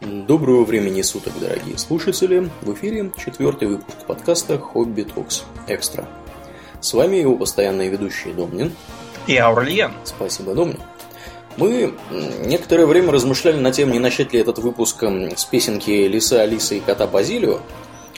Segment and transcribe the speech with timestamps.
[0.00, 2.48] Доброго времени суток, дорогие слушатели!
[2.62, 6.08] В эфире четвертый выпуск подкаста «Хобби Токс Экстра».
[6.80, 8.72] С вами его постоянные ведущие Домнин
[9.26, 9.92] и Аурлиен.
[10.04, 10.80] Спасибо, Домнин.
[11.58, 11.92] Мы
[12.46, 15.04] некоторое время размышляли на тему, не начать ли этот выпуск
[15.36, 17.58] с песенки Лиса Алиса и кота Базилио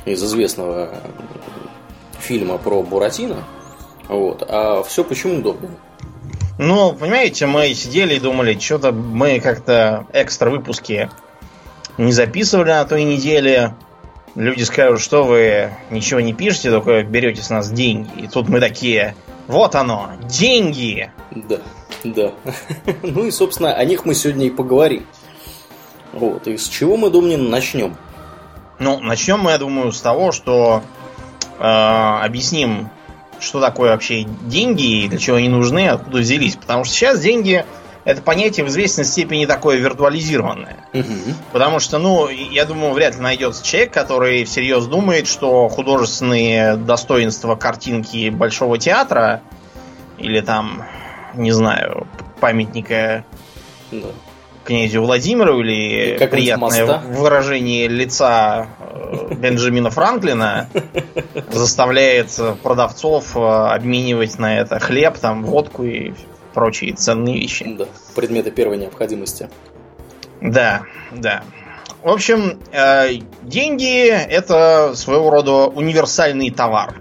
[0.05, 0.95] из известного
[2.21, 3.43] фильма про Буратино.
[4.07, 4.45] Вот.
[4.49, 5.77] А все почему Домнин?
[6.61, 11.11] Ну, понимаете, мы сидели и думали, что-то мы как-то экстра выпуски
[11.99, 13.75] не записывали на той неделе.
[14.35, 18.09] Люди скажут, что вы ничего не пишете, только берете с нас деньги.
[18.23, 19.15] И тут мы такие,
[19.47, 21.11] вот оно, деньги!
[21.31, 21.59] Да,
[22.05, 22.33] да.
[23.03, 25.07] Ну и, собственно, о них мы сегодня и поговорим.
[26.13, 27.97] Вот, и с чего мы, Думнин, начнем?
[28.79, 30.83] Ну, начнем мы, я думаю, с того, что
[31.59, 32.91] э, объясним,
[33.41, 36.57] что такое вообще деньги и для чего они нужны, откуда взялись.
[36.57, 37.65] Потому что сейчас деньги
[38.05, 40.77] это понятие в известной степени такое виртуализированное.
[40.93, 41.35] Угу.
[41.53, 47.55] Потому что, ну, я думаю, вряд ли найдется человек, который всерьез думает, что художественные достоинства
[47.55, 49.43] картинки Большого театра
[50.19, 50.85] или там,
[51.35, 52.07] не знаю,
[52.41, 53.25] памятника
[53.93, 54.09] да.
[54.65, 57.03] князю Владимиру или как приятное моста?
[57.07, 60.69] выражение лица э, Бенджамина Франклина
[61.51, 66.13] заставляет продавцов э, обменивать на это хлеб, там, водку и
[66.53, 67.65] прочие ценные вещи.
[67.79, 69.49] Да, предметы первой необходимости.
[70.41, 71.43] Да, да.
[72.03, 77.01] В общем, э, деньги это своего рода универсальный товар.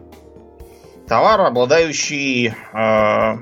[1.08, 3.38] Товар, обладающий э,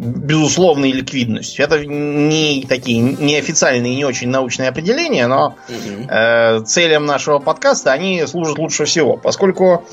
[0.00, 1.64] безусловной ликвидностью.
[1.64, 8.58] Это не такие неофициальные, не очень научные определения, но э, целям нашего подкаста они служат
[8.58, 9.84] лучше всего, поскольку,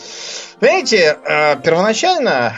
[0.60, 2.56] понимаете, э, первоначально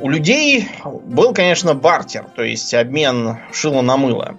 [0.00, 4.36] у людей был, конечно, бартер, то есть обмен шила на мыло.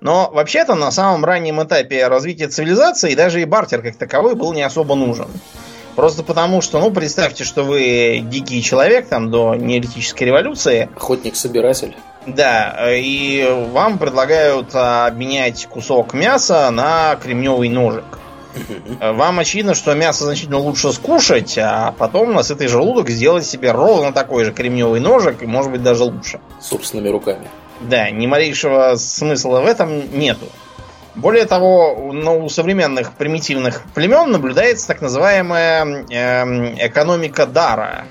[0.00, 4.62] Но вообще-то на самом раннем этапе развития цивилизации даже и бартер как таковой был не
[4.62, 5.28] особо нужен.
[5.96, 10.88] Просто потому, что, ну, представьте, что вы дикий человек там до неолитической революции.
[10.96, 11.96] Охотник-собиратель.
[12.26, 18.04] Да, и вам предлагают обменять кусок мяса на кремневый ножик.
[19.00, 24.12] Вам очевидно, что мясо значительно лучше скушать, а потом на сытый желудок сделать себе ровно
[24.12, 26.40] такой же кремневый ножик, и может быть даже лучше.
[26.60, 27.48] Собственными руками.
[27.80, 30.46] Да, ни малейшего смысла в этом нету.
[31.14, 38.04] Более того, ну, у современных примитивных племен наблюдается так называемая э, экономика дара.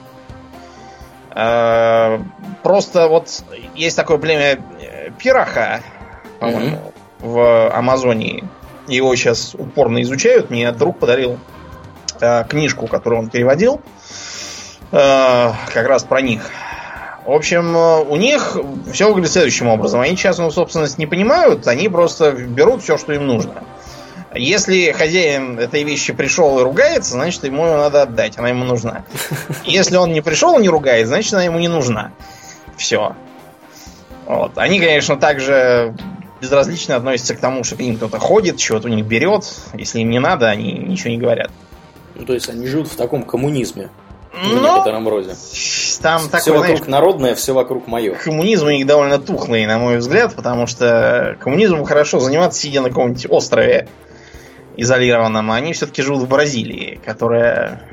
[1.35, 2.19] Э,
[2.61, 3.43] просто вот
[3.75, 5.81] есть такое племя э, пираха,
[6.39, 6.93] по-моему, mm-hmm.
[7.19, 8.43] в Амазонии
[8.88, 10.49] его сейчас упорно изучают.
[10.49, 11.39] Мне друг подарил
[12.19, 13.81] э, книжку, которую он переводил,
[14.91, 16.49] э, как раз про них.
[17.25, 18.57] В общем, э, у них
[18.91, 20.01] все выглядит следующим образом.
[20.01, 23.63] Они частную собственность не понимают, они просто берут все, что им нужно.
[24.35, 29.05] Если хозяин этой вещи пришел и ругается, значит, ему ее надо отдать, она ему нужна.
[29.63, 32.11] Если он не пришел и не ругает, значит, она ему не нужна.
[32.75, 33.15] Все.
[34.25, 34.57] Вот.
[34.57, 35.95] Они, конечно, также
[36.43, 39.45] безразлично относятся к тому, что к ним кто-то ходит, чего-то у них берет.
[39.73, 41.51] Если им не надо, они ничего не говорят.
[42.15, 43.89] Ну, то есть они живут в таком коммунизме.
[44.33, 45.35] Ну, в некотором роде.
[46.01, 48.15] Там все такое, вокруг знаешь, народное, все вокруг мое.
[48.15, 52.89] Коммунизм у них довольно тухлый, на мой взгляд, потому что коммунизмом хорошо заниматься, сидя на
[52.89, 53.87] каком-нибудь острове
[54.75, 55.49] изолированном.
[55.49, 57.83] А они все-таки живут в Бразилии, которая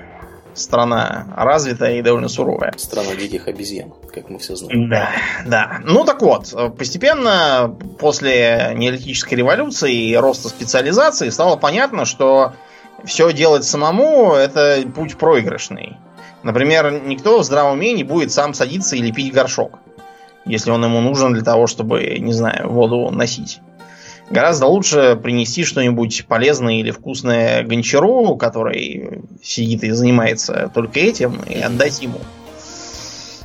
[0.55, 2.73] страна развитая и довольно суровая.
[2.77, 4.89] Страна диких обезьян, как мы все знаем.
[4.89, 5.11] Да,
[5.47, 5.81] да.
[5.85, 12.53] Ну так вот, постепенно после неолитической революции и роста специализации стало понятно, что
[13.05, 15.97] все делать самому это путь проигрышный.
[16.43, 19.79] Например, никто в здравом уме не будет сам садиться и лепить горшок,
[20.45, 23.61] если он ему нужен для того, чтобы, не знаю, воду носить.
[24.31, 31.59] Гораздо лучше принести что-нибудь полезное или вкусное гончару, который сидит и занимается только этим, и
[31.59, 32.21] отдать ему.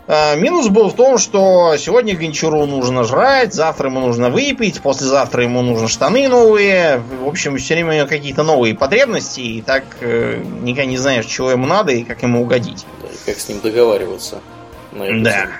[0.07, 5.41] А, минус был в том, что сегодня гончару нужно жрать, завтра ему нужно выпить, послезавтра
[5.41, 7.01] ему нужны штаны новые.
[7.23, 11.25] В общем, все время у него какие-то новые потребности, и так э, никогда не знаешь,
[11.25, 12.85] чего ему надо и как ему угодить.
[13.01, 14.39] Да, и как с ним договариваться.
[14.91, 15.31] На да.
[15.31, 15.51] Тему.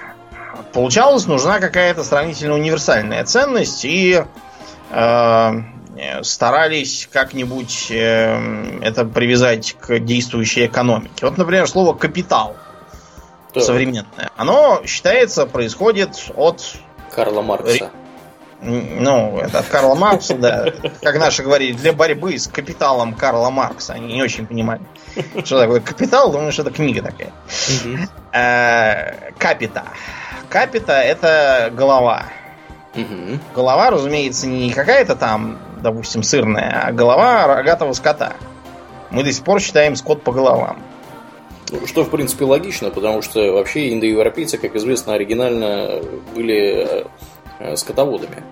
[0.72, 4.24] Получалось, нужна какая-то сравнительно универсальная ценность, и
[6.24, 11.26] старались как-нибудь э, это привязать к действующей экономике.
[11.26, 12.56] Вот, например, слово капитал
[13.54, 13.62] да.
[13.62, 14.30] современное.
[14.36, 16.62] Оно считается происходит от
[17.12, 17.92] Карла Маркса.
[18.62, 20.74] Ну, это от Карла Маркса, да.
[21.02, 23.94] Как наши говорили, для борьбы с капиталом Карла Маркса.
[23.94, 24.82] Они не очень понимали,
[25.44, 26.32] что такое капитал.
[26.32, 27.32] Думаю, что это книга такая.
[28.32, 29.84] Э, капита.
[30.50, 32.26] Капита это голова.
[32.96, 33.40] Угу.
[33.56, 38.34] Голова, разумеется, не какая-то там допустим, сырная, а голова рогатого скота.
[39.12, 40.82] Мы до сих пор считаем скот по головам.
[41.86, 46.02] Что, в принципе, логично, потому что вообще индоевропейцы, как известно, оригинально
[46.34, 47.06] были
[47.60, 48.44] э, скотоводами.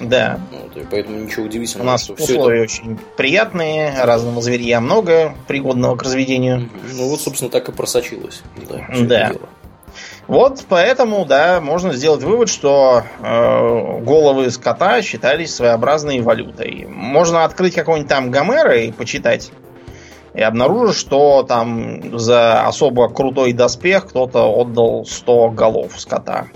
[0.00, 0.40] Да.
[0.50, 1.88] Вот, и поэтому ничего удивительного.
[1.88, 2.72] У нас условия это...
[2.72, 6.68] очень приятные, разного зверья много, пригодного к разведению.
[6.94, 8.42] Ну вот, собственно, так и просочилось.
[8.68, 8.86] Да.
[9.02, 9.32] да.
[10.26, 16.86] Вот поэтому, да, можно сделать вывод, что э, головы скота считались своеобразной валютой.
[16.88, 19.50] Можно открыть какой-нибудь там Гомера и почитать.
[20.32, 26.46] И обнаружишь, что там за особо крутой доспех кто-то отдал 100 голов скота.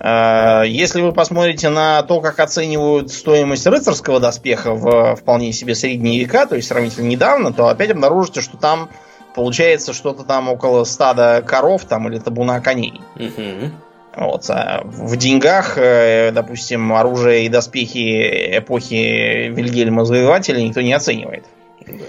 [0.00, 6.18] Э, если вы посмотрите на то, как оценивают стоимость рыцарского доспеха в вполне себе средние
[6.18, 8.90] века, то есть сравнительно недавно, то опять обнаружите, что там
[9.34, 13.00] получается что-то там около стада коров там или табуна коней.
[13.16, 13.70] Угу.
[14.16, 14.50] Вот.
[14.50, 21.44] А в деньгах, э, допустим, оружие и доспехи эпохи Вильгельма Завоевателя никто не оценивает.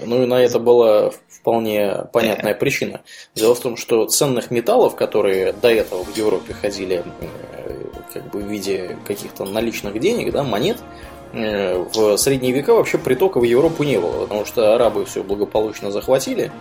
[0.04, 3.00] Ну и на это была вполне понятная причина.
[3.34, 8.40] Дело в том, что ценных металлов, которые до этого в Европе ходили э, как бы
[8.40, 13.82] в виде каких-то наличных денег, да, монет, э, в средние века вообще притока в Европу
[13.82, 16.52] не было, потому что арабы все благополучно захватили,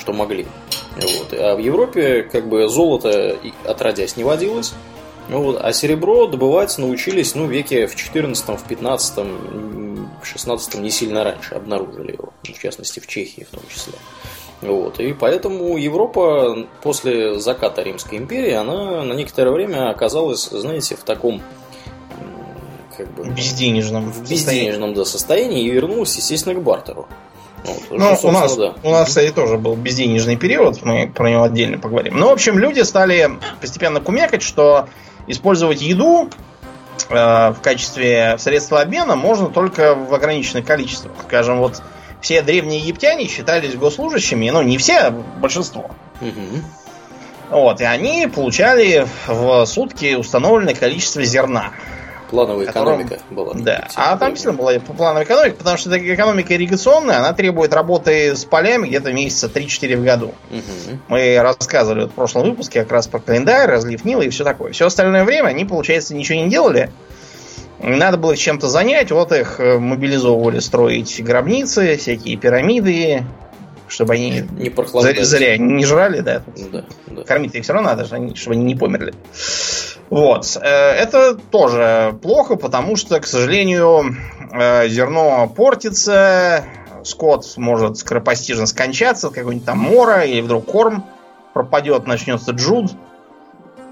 [0.00, 0.46] что могли.
[0.96, 1.32] Вот.
[1.32, 4.72] А в Европе как бы золото отродясь не водилось,
[5.28, 5.58] вот.
[5.60, 11.54] А серебро добывать научились ну, веке в 14 в 15 в 16 не сильно раньше
[11.54, 13.94] обнаружили его, в частности в Чехии в том числе.
[14.62, 15.00] Вот.
[15.00, 21.42] И поэтому Европа после заката Римской империи, она на некоторое время оказалась, знаете, в таком
[23.04, 27.08] как бы, безденежном, в безденежном да, состоянии и вернулась, естественно, к бартеру.
[27.64, 28.74] Вот, ну, у нас, да.
[28.82, 32.18] у нас, кстати, тоже был безденежный период, мы про него отдельно поговорим.
[32.18, 34.88] Ну, в общем, люди стали постепенно кумекать, что
[35.28, 36.28] использовать еду
[37.08, 41.12] э, в качестве средства обмена можно только в ограниченных количествах.
[41.26, 41.82] Скажем, вот
[42.20, 45.90] все древние египтяне считались госслужащими, ну не все, а большинство.
[46.20, 46.62] Угу.
[47.50, 51.72] Вот, и они получали в сутки установленное количество зерна.
[52.32, 53.02] Плановая котором...
[53.02, 53.52] экономика была.
[53.52, 58.46] Да, а там действительно была плановая экономика, потому что экономика ирригационная, она требует работы с
[58.46, 60.34] полями где-то месяца 3-4 в году.
[60.50, 60.98] Угу.
[61.08, 64.72] Мы рассказывали в прошлом выпуске как раз про календарь, разлив Нила и все такое.
[64.72, 66.90] Все остальное время они, получается, ничего не делали.
[67.82, 73.24] Надо было их чем-то занять, вот их э, мобилизовывали строить гробницы, всякие пирамиды,
[73.88, 74.70] чтобы они не
[75.02, 76.42] зря, зря не жрали, да.
[76.56, 77.24] да, да.
[77.24, 79.12] Кормить их все равно надо, чтобы они не померли.
[80.12, 80.58] Вот.
[80.60, 84.14] Э, это тоже плохо, потому что, к сожалению,
[84.52, 86.66] э, зерно портится,
[87.02, 91.06] скот может скоропостижно скончаться, какой-нибудь там мора, или вдруг корм
[91.54, 92.92] пропадет, начнется джуд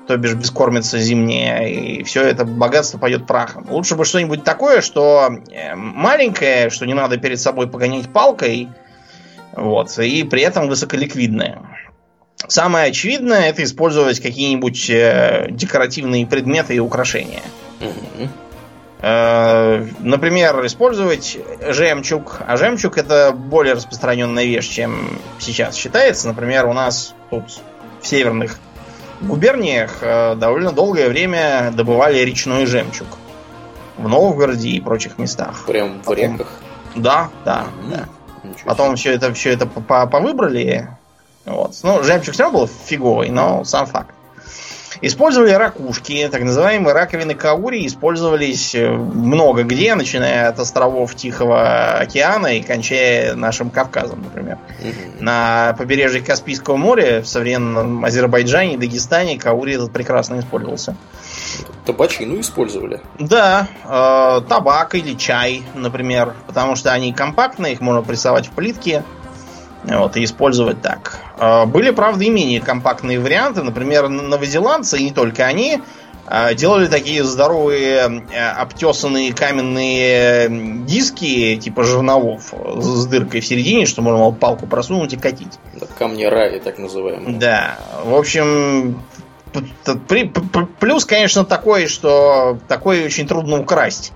[0.06, 3.66] то бишь бескормица зимняя, и все это богатство пойдет прахом.
[3.70, 8.69] Лучше бы что-нибудь такое, что э, маленькое, что не надо перед собой погонять палкой,
[9.52, 11.62] вот, и при этом высоколиквидное.
[12.48, 17.42] Самое очевидное это использовать какие-нибудь э, декоративные предметы и украшения.
[19.02, 21.38] Э, например, использовать
[21.69, 22.38] жемчуг.
[22.46, 26.28] А жемчуг это более распространенная вещь, чем сейчас считается.
[26.28, 27.44] Например, у нас тут
[28.00, 28.58] в северных
[29.20, 33.08] губерниях э, довольно долгое время добывали речной жемчуг.
[33.96, 35.64] В Новгороде и прочих местах.
[35.66, 36.48] Прям в реках?
[36.96, 37.97] Да, да, mm-hmm.
[37.97, 38.09] да.
[38.64, 40.88] Потом все это, все это повыбрали.
[41.44, 41.73] Вот.
[41.82, 44.14] Ну, жемчуг все равно был фиговый, но сам факт.
[45.02, 52.49] Использовали ракушки, так называемые раковины каури, использовались э, много где, начиная от островов Тихого океана
[52.49, 54.59] и кончая нашим Кавказом, например.
[55.18, 60.94] На побережье Каспийского моря, в современном Азербайджане и Дагестане каури этот прекрасно использовался.
[61.87, 63.00] Табачину использовали?
[63.18, 69.02] Да, э, табак или чай, например, потому что они компактные, их можно прессовать в плитке.
[69.85, 71.00] Вот, и использовать так.
[71.40, 73.62] А, были, правда, и менее компактные варианты.
[73.62, 75.80] Например, новозеландцы, и не только они,
[76.26, 84.02] а, делали такие здоровые э, обтесанные каменные диски, типа жерновов, с дыркой в середине, что
[84.02, 85.59] можно было палку просунуть и катить.
[85.99, 87.38] Камни раи, так называемые.
[87.38, 87.78] Да.
[88.04, 89.02] В общем,
[90.78, 94.12] плюс, конечно, такой, что такой очень трудно украсть.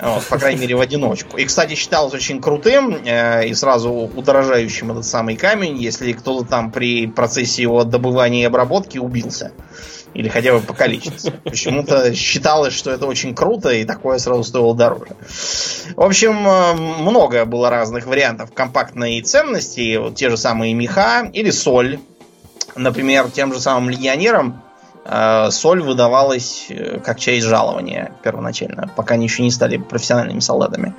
[0.00, 1.36] Вот, по крайней мере, в одиночку.
[1.38, 6.70] И, кстати, считалось очень крутым э, и сразу удорожающим этот самый камень, если кто-то там
[6.70, 9.52] при процессе его добывания и обработки убился.
[10.14, 11.32] Или хотя бы покалечился.
[11.44, 15.16] Почему-то считалось, что это очень круто, и такое сразу стоило дороже.
[15.96, 19.96] В общем, э, много было разных вариантов компактной ценности.
[19.96, 21.98] Вот те же самые меха или соль.
[22.76, 24.62] Например, тем же самым легионерам
[25.50, 30.94] соль выдавалась э, как часть жалования первоначально, пока они еще не стали профессиональными солдатами.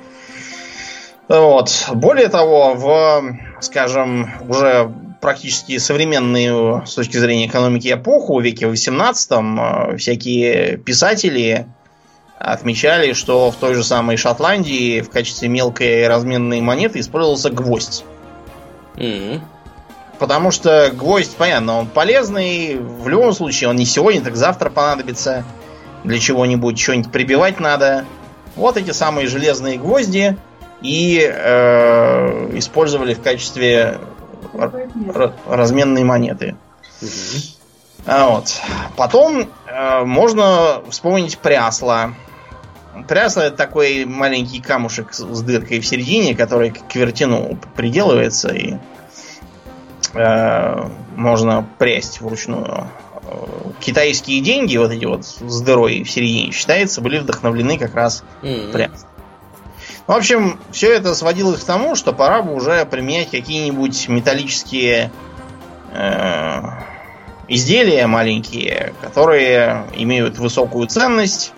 [1.28, 1.88] Вот.
[1.94, 9.30] Более того, в, скажем, уже практически современную с точки зрения экономики эпоху, в веке 18
[9.30, 11.66] э, всякие писатели
[12.38, 18.04] отмечали, что в той же самой Шотландии в качестве мелкой разменной монеты использовался гвоздь.
[18.96, 19.42] Мгм.
[20.20, 22.76] Потому что гвоздь, понятно, он полезный.
[22.76, 25.44] В любом случае, он не сегодня, так завтра понадобится.
[26.04, 28.04] Для чего-нибудь что-нибудь прибивать надо.
[28.54, 30.36] Вот эти самые железные гвозди
[30.82, 33.98] и э, использовали в качестве
[34.52, 36.54] р- разменной монеты.
[38.04, 38.60] А вот.
[38.96, 42.12] Потом э, можно вспомнить прясло.
[43.08, 48.74] Прясло это такой маленький камушек с с дыркой в середине, который к вертину приделывается и
[50.14, 52.86] э, можно прясть вручную.
[53.24, 53.46] Э,
[53.80, 58.72] Китайские деньги, вот эти вот с дырой в середине, считается, были вдохновлены как раз Мгм.
[58.72, 59.08] пряслом.
[60.06, 65.12] В общем, все это сводилось к тому, что пора бы уже применять какие-нибудь металлические
[65.92, 66.60] э,
[67.48, 71.52] изделия маленькие, которые имеют высокую ценность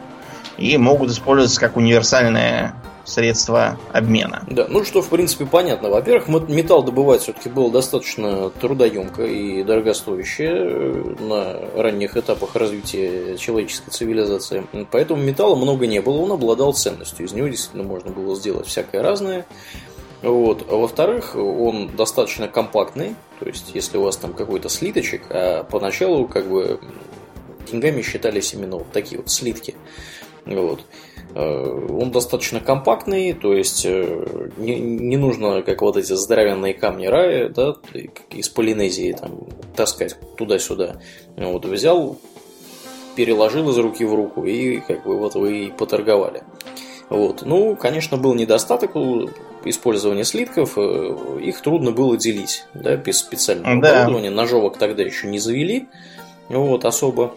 [0.59, 4.45] и могут использоваться как универсальное средство обмена.
[4.49, 5.89] Да, ну что, в принципе, понятно.
[5.91, 13.91] Во-первых, металл добывать все-таки было достаточно трудоемко и дорогостояще э, на ранних этапах развития человеческой
[13.91, 14.67] цивилизации.
[14.91, 17.27] Поэтому металла много не было, он обладал ценностью.
[17.27, 19.47] Из него действительно можно было сделать всякое разное.
[20.23, 20.67] Вот.
[20.71, 23.17] А во-вторых, он достаточно компактный.
[23.41, 26.81] То есть, если у вас там какой-то слиточек, а поначалу как бы
[27.71, 29.75] деньгами считались именно вот такие вот слитки.
[30.47, 30.85] Вот.
[31.35, 37.07] Э, Он достаточно компактный, то есть э, не, не нужно, как вот эти здоровенные камни
[37.07, 37.77] рая, да,
[38.31, 40.97] из Полинезии там таскать туда-сюда.
[41.37, 42.19] Вот взял,
[43.17, 46.43] переложил из руки в руку и как бы вот вы и поторговали.
[47.09, 47.43] Вот.
[47.45, 49.29] Ну, конечно, был недостаток у
[49.65, 54.03] использования слитков, э, их трудно было делить, да, без специального Да.
[54.03, 55.87] оборудования, ножовок тогда еще не завели,
[56.49, 57.35] вот, особо.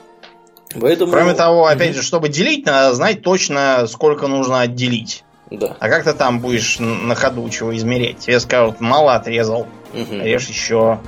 [0.80, 1.12] Поэтому...
[1.12, 5.24] Кроме того, опять же, чтобы делить, надо знать точно, сколько нужно отделить.
[5.52, 5.78] Да.
[5.80, 8.20] А как ты там будешь на ходу чего измерять?
[8.20, 10.22] Тебе скажут, мало отрезал, Мгм.
[10.22, 11.00] режь еще.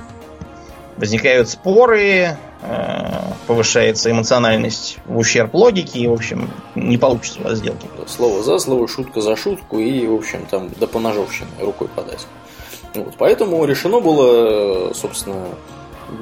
[0.96, 7.58] Возникают споры, э, повышается эмоциональность в ущерб логике, и, в общем, не получится у вас
[7.58, 7.86] сделки.
[8.06, 12.26] Слово за слово, шутка за шутку, и, в общем, там до поножовщины рукой подать.
[12.94, 15.46] Вот, поэтому решено было, собственно,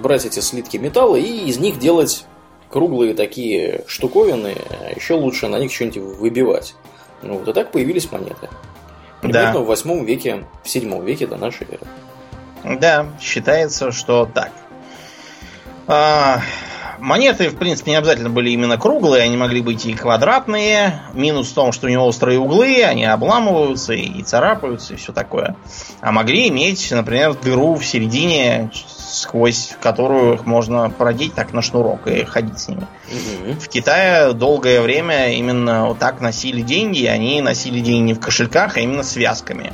[0.02, 2.24] брать эти слитки металла и из них делать
[2.70, 6.74] круглые такие штуковины, а еще лучше на них что-нибудь выбивать.
[7.22, 8.48] Ну, Вот, и так появились монеты.
[9.20, 9.58] Примерно Да.
[9.60, 12.78] в восьмом веке, в седьмом веке до нашей эры.
[12.78, 14.52] Да, считается, что так.
[15.86, 16.40] А,
[16.98, 21.02] монеты, в принципе, не обязательно были именно круглые, они могли быть и квадратные.
[21.12, 25.56] Минус в том, что у него острые углы, они обламываются и царапаются, и все такое.
[26.00, 32.06] А могли иметь, например, дыру в середине, сквозь которую их можно продеть так на шнурок
[32.06, 32.86] и ходить с ними.
[33.10, 33.58] Мгм.
[33.58, 37.00] В Китае долгое время именно вот так носили деньги.
[37.00, 39.72] и Они носили деньги не в кошельках, а именно связками.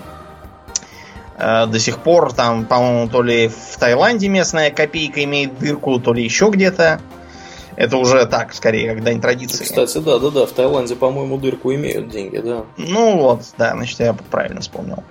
[1.43, 6.13] Э, До сих пор там, по-моему, то ли в Таиланде местная копейка имеет дырку, то
[6.13, 7.01] ли еще где-то.
[7.75, 9.65] Это уже так, скорее, как дань традиции.
[9.65, 12.65] Кстати, да, да, да, в Таиланде, по-моему, дырку имеют деньги, да.
[12.77, 15.03] Ну вот, да, значит, я правильно вспомнил.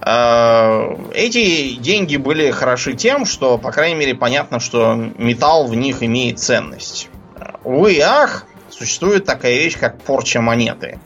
[0.00, 6.02] Э, Эти деньги были хороши тем, что, по крайней мере, понятно, что металл в них
[6.04, 7.08] имеет ценность.
[7.64, 11.00] Увы и ах, существует такая вещь, как порча монеты.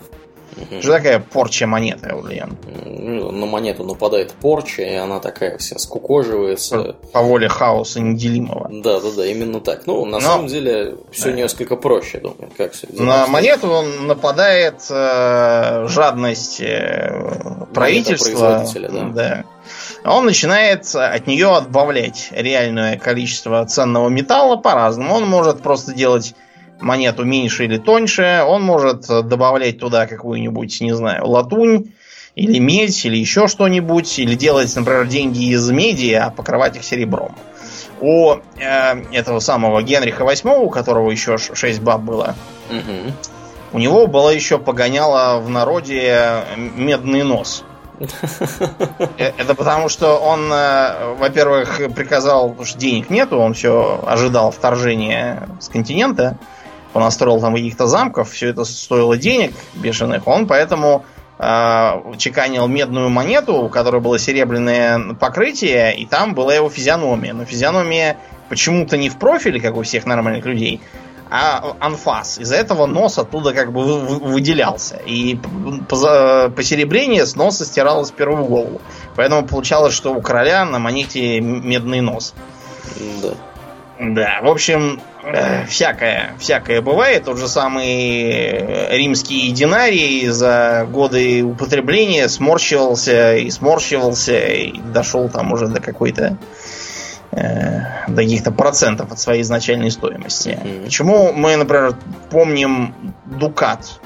[0.61, 0.83] Мгм.
[0.83, 2.57] Что такая порча монеты, Ульян?
[2.85, 6.97] Ну, На монету нападает порча, и она такая вся скукоживается.
[7.13, 8.69] По воле хаоса неделимого.
[8.71, 9.87] Да, да, да, именно так.
[9.87, 11.33] Ну, на Но- самом деле, все Да.
[11.33, 18.31] несколько проще, думаю, как все На монету нападает э, жадность э, правительства.
[18.63, 19.45] производителя, да.
[20.05, 25.15] Он начинает от нее отбавлять реальное количество ценного металла по-разному.
[25.15, 26.35] Он может просто делать
[26.81, 28.43] монету меньше или тоньше.
[28.47, 31.93] Он может добавлять туда какую-нибудь, не знаю, латунь
[32.35, 34.19] или медь, или еще что-нибудь.
[34.19, 37.35] Или делать, например, деньги из меди, а покрывать их серебром.
[38.01, 42.35] У э, этого самого Генриха VIII, у которого еще 6 баб было,
[42.71, 43.13] Мгм.
[43.75, 47.65] у него было еще погоняло в народе медный нос.
[49.19, 54.51] Э, Это потому, что он, э, во-первых, приказал, потому что денег нету, он все ожидал
[54.51, 56.39] вторжения с континента.
[56.95, 60.27] Он настроил там каких-то замков, все это стоило денег бешеных.
[60.27, 61.05] Он поэтому
[61.39, 67.33] э, чеканил медную монету, у которой было серебряное покрытие, и там была его физиономия.
[67.33, 68.17] Но физиономия
[68.49, 70.81] почему-то не в профиле, как у всех нормальных людей,
[71.31, 72.39] а анфас.
[72.39, 74.97] Из-за этого нос оттуда как бы выделялся.
[75.07, 75.39] И
[75.89, 78.81] посеребрение с носа стиралось в первую голову.
[79.15, 82.35] Поэтому получалось, что у короля на монете медный нос.
[83.23, 83.35] Да.
[84.01, 87.25] Да, в общем, э, всякое, всякое бывает.
[87.25, 95.67] Тот же самый римский динарий за годы употребления сморщивался и сморщивался и дошел там уже
[95.67, 96.39] до какой-то
[97.33, 100.49] э, до каких-то процентов от своей изначальной стоимости.
[100.49, 100.85] Mm-hmm.
[100.85, 101.95] Почему мы, например,
[102.31, 102.95] помним
[103.27, 104.01] дукат?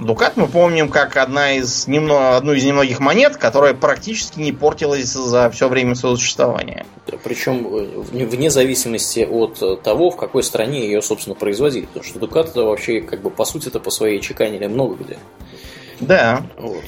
[0.00, 5.06] Дукат мы помним как одна из немного, одну из немногих монет, которая практически не портилась
[5.06, 6.86] за все время своего существования.
[7.24, 11.86] Причем э, вне зависимости от э, того, в какой стране ее, собственно, производили.
[11.86, 15.18] Потому что Дукат это вообще, как бы, по сути, это по своей чеканили много где.
[16.00, 16.42] Да.
[16.56, 16.84] Вот.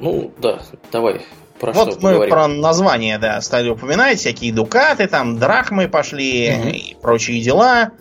[0.00, 0.60] Ну, да,
[0.90, 1.22] давай.
[1.60, 2.30] Про вот что мы поговорим?
[2.30, 6.68] про название, да, стали упоминать, всякие дукаты, там, драхмы пошли угу.
[6.68, 7.92] и прочие дела.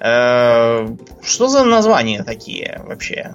[0.00, 0.88] Э,
[1.22, 3.34] что за названия такие вообще?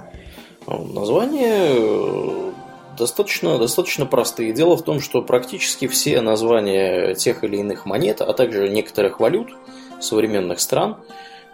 [0.68, 2.52] Названия э,
[2.98, 4.54] достаточно, достаточно простые.
[4.54, 9.56] Дело в том, что практически все названия тех или иных монет, а также некоторых валют
[10.02, 10.98] современных стран,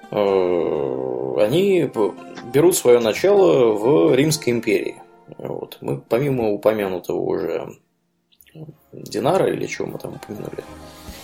[0.10, 1.92] э, они
[2.54, 5.02] берут свое начало в Римской империи.
[5.38, 5.78] Вот.
[5.82, 7.68] Мы помимо упомянутого уже
[8.92, 10.64] Динара или чего мы там упомянули?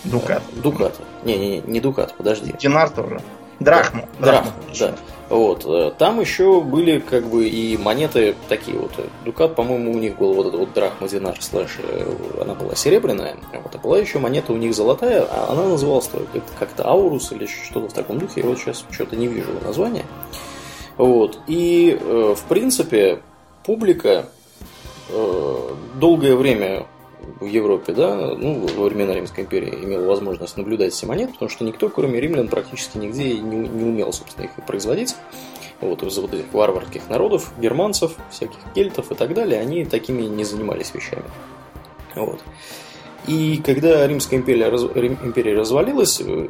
[0.04, 0.42] Дукат.
[0.62, 1.00] Дукат.
[1.24, 2.54] Не, не, не Дукат, подожди.
[2.58, 3.20] Динар тоже.
[3.60, 4.08] Драхму.
[4.18, 4.94] Драхму, да.
[5.30, 5.64] Вот.
[5.64, 8.90] Э, там еще были как бы и монеты такие вот.
[9.24, 13.36] Дукат, по-моему, у них был вот этот вот драхма динар слэш, э, она была серебряная.
[13.52, 13.72] Вот.
[13.72, 16.10] А была еще монета у них золотая, а она называлась
[16.58, 18.40] как-то Аурус или что-то в таком духе.
[18.40, 20.04] Я вот сейчас что-то не вижу названия.
[20.96, 21.38] Вот.
[21.46, 23.20] И, э, в принципе,
[23.64, 24.26] публика
[25.96, 26.86] долгое время
[27.40, 31.64] в Европе, да, ну, во времена Римской империи имел возможность наблюдать эти монеты, потому что
[31.64, 35.14] никто, кроме римлян, практически нигде не, не умел, собственно, их производить.
[35.80, 40.44] Вот из вот этих варварских народов, германцев, всяких кельтов и так далее, они такими не
[40.44, 41.24] занимались вещами.
[42.14, 42.40] Вот.
[43.26, 46.48] И когда Римская империя, раз, империя развалилась, э,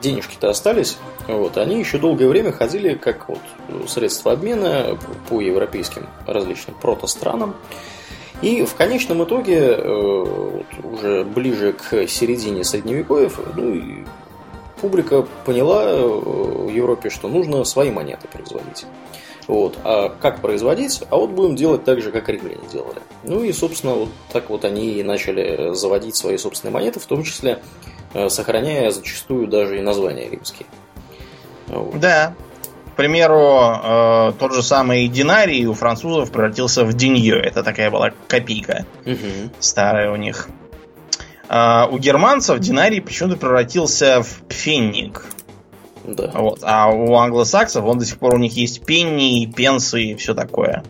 [0.00, 0.96] денежки-то остались,
[1.28, 3.40] вот, они еще долгое время ходили как вот
[3.88, 7.54] средство обмена по европейским различным протостранам.
[7.54, 7.54] странам
[8.42, 14.04] и в конечном итоге, э, уже ближе к середине средневековьев, ну,
[14.80, 18.84] публика поняла э, в Европе, что нужно свои монеты производить.
[19.46, 19.78] Вот.
[19.84, 21.02] А как производить?
[21.08, 23.00] А вот будем делать так же, как римляне делали.
[23.22, 27.22] Ну и, собственно, вот так вот они и начали заводить свои собственные монеты, в том
[27.22, 27.60] числе
[28.12, 30.66] э, сохраняя зачастую даже и названия римские.
[31.68, 31.98] Вот.
[32.00, 32.34] Да,
[32.92, 37.40] к примеру, э, тот же самый динарий у французов превратился в денье.
[37.40, 39.50] Это такая была копейка угу.
[39.60, 40.48] старая у них.
[41.48, 45.24] А у германцев динарий почему-то превратился в пфенник.
[46.04, 46.32] Да.
[46.34, 46.58] Вот.
[46.62, 50.82] А у англосаксов он до сих пор у них есть пенни, пенсы и все такое.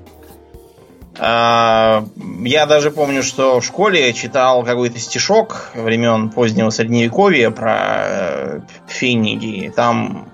[1.21, 2.05] А,
[2.41, 9.73] я даже помню, что в школе читал какой-то стишок времен позднего средневековья про э, фенниги.
[9.75, 10.32] Там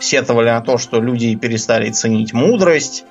[0.00, 3.04] сетовали на то, что люди перестали ценить мудрость,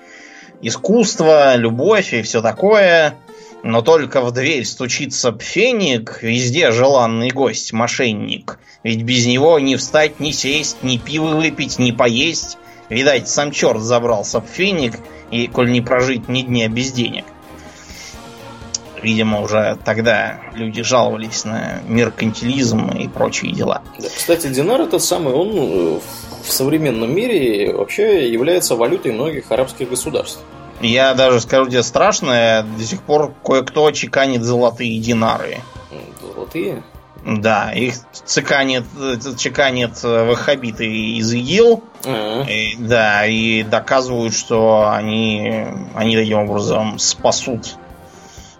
[0.61, 3.15] искусство, любовь и все такое.
[3.61, 8.57] Но только в дверь стучится пфеник, везде желанный гость, мошенник.
[8.83, 12.57] Ведь без него ни встать, ни сесть, ни пиво выпить, ни поесть.
[12.87, 14.95] Видать, сам черт забрался пфеник,
[15.29, 17.25] и коль не прожить ни дня без денег.
[19.01, 23.81] Видимо, уже тогда люди жаловались на меркантилизм и прочие дела.
[23.97, 25.99] Да, кстати, динар этот самый, он э,
[26.49, 30.39] в современном мире вообще является валютой многих арабских государств.
[30.81, 35.57] Я даже скажу тебе страшное, до сих пор кое-кто чеканит золотые динары.
[36.21, 36.83] Золотые?
[37.25, 38.85] Да, их циканит,
[39.37, 41.83] чеканит ваххабиты из ИГИЛ.
[42.05, 42.49] А-а-а.
[42.49, 47.75] И, да, и доказывают, что они, они таким образом спасут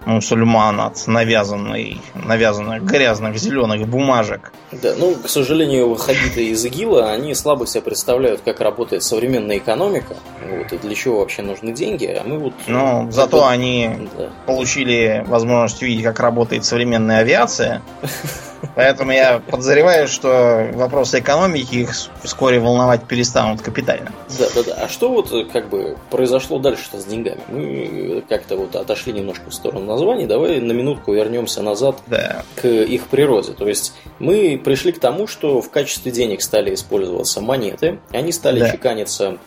[0.09, 4.51] мусульман от навязанной, навязанных грязных зеленых бумажек.
[4.71, 10.15] Да, ну, к сожалению, выходиты из ИГИЛа, они слабо себе представляют, как работает современная экономика,
[10.49, 12.53] вот, и для чего вообще нужны деньги, а мы вот...
[12.67, 13.47] Ну, зато бы...
[13.47, 14.29] они да.
[14.45, 17.81] получили возможность увидеть, как работает современная авиация,
[18.75, 24.11] Поэтому я подозреваю, что вопросы экономики их вскоре волновать перестанут капитально.
[24.37, 24.73] Да, да, да.
[24.83, 27.39] А что вот как бы произошло дальше-то с деньгами?
[27.47, 30.25] Мы как-то вот отошли немножко в сторону названий.
[30.25, 32.43] Давай на минутку вернемся назад да.
[32.55, 33.53] к их природе.
[33.53, 37.99] То есть мы пришли к тому, что в качестве денег стали использоваться монеты.
[38.11, 38.71] Они стали да.
[38.71, 39.37] чеканиться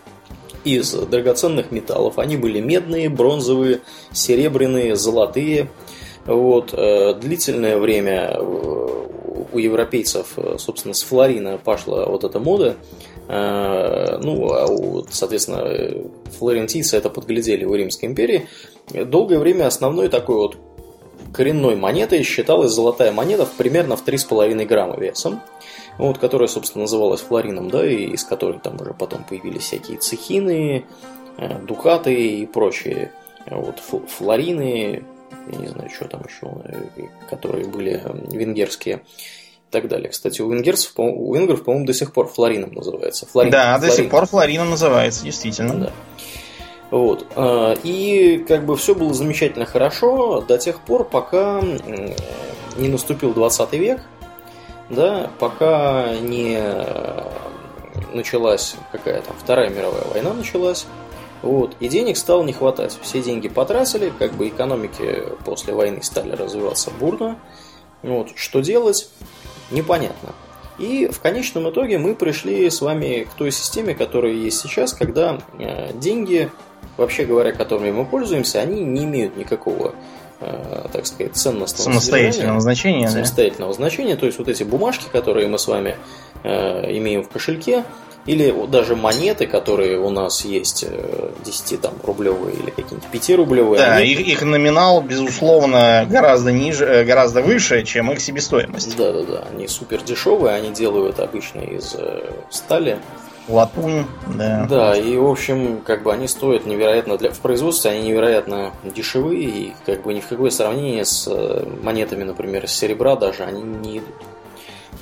[0.64, 2.18] из драгоценных металлов.
[2.18, 3.80] Они были медные, бронзовые,
[4.12, 5.68] серебряные, золотые.
[6.26, 9.06] Вот, э, длительное время э,
[9.52, 12.76] у европейцев, собственно, с флорина пошла вот эта мода.
[13.28, 14.66] Ну, а
[15.10, 18.48] соответственно, флорентийцы это подглядели у Римской империи.
[18.92, 20.56] Долгое время основной такой вот
[21.32, 25.40] коренной монетой считалась золотая монета примерно в 3,5 грамма весом,
[25.98, 30.84] вот, которая, собственно, называлась флорином, да, и из которой там уже потом появились всякие цехины,
[31.38, 33.12] э, дукаты и прочие
[33.46, 35.04] вот, флорины,
[35.50, 40.10] я не знаю, что там еще, э, которые были венгерские и так далее.
[40.10, 43.26] Кстати, у венгерцев, у венгров, по-моему, до сих пор флорином называется.
[43.26, 43.90] Флорин, да, флорин.
[43.90, 45.74] до сих пор флорином называется, действительно.
[45.74, 45.92] Да.
[46.90, 47.26] Вот.
[47.36, 51.62] А, и как бы все было замечательно хорошо до тех пор, пока
[52.76, 54.00] не наступил 20 век,
[54.90, 56.60] да, пока не
[58.12, 60.86] началась какая-то Вторая мировая война началась,
[61.42, 62.96] вот, и денег стало не хватать.
[63.02, 67.38] Все деньги потратили, как бы экономики после войны стали развиваться бурно.
[68.02, 69.08] Вот, что делать,
[69.70, 70.30] непонятно.
[70.78, 75.38] И в конечном итоге мы пришли с вами к той системе, которая есть сейчас, когда
[75.58, 76.50] э, деньги
[76.96, 79.94] вообще говоря, которыми мы пользуемся, они не имеют никакого
[80.40, 83.08] э, так сказать, ценностного самостоятельного значения.
[83.08, 83.76] Самостоятельного да?
[83.76, 84.16] значения.
[84.16, 85.96] То есть вот эти бумажки, которые мы с вами
[86.42, 87.84] э, имеем в кошельке,
[88.26, 90.84] или даже монеты, которые у нас есть
[91.44, 93.78] 10 э, там, рублевые или какие-нибудь 5 рублевые.
[93.78, 94.12] Да, они...
[94.12, 98.96] их, их номинал, безусловно, гораздо ниже, э, гораздо выше, чем их себестоимость.
[98.96, 99.44] Да, да, да.
[99.50, 101.96] Они супер дешевые, они делают обычно из
[102.50, 102.98] стали.
[103.48, 104.04] Латунь,
[104.38, 104.66] да.
[104.70, 109.42] Да, и в общем, как бы они стоят невероятно для в производстве, они невероятно дешевые,
[109.42, 113.62] и как бы ни в какое сравнение с э, монетами, например, с серебра даже они
[113.62, 114.14] не идут.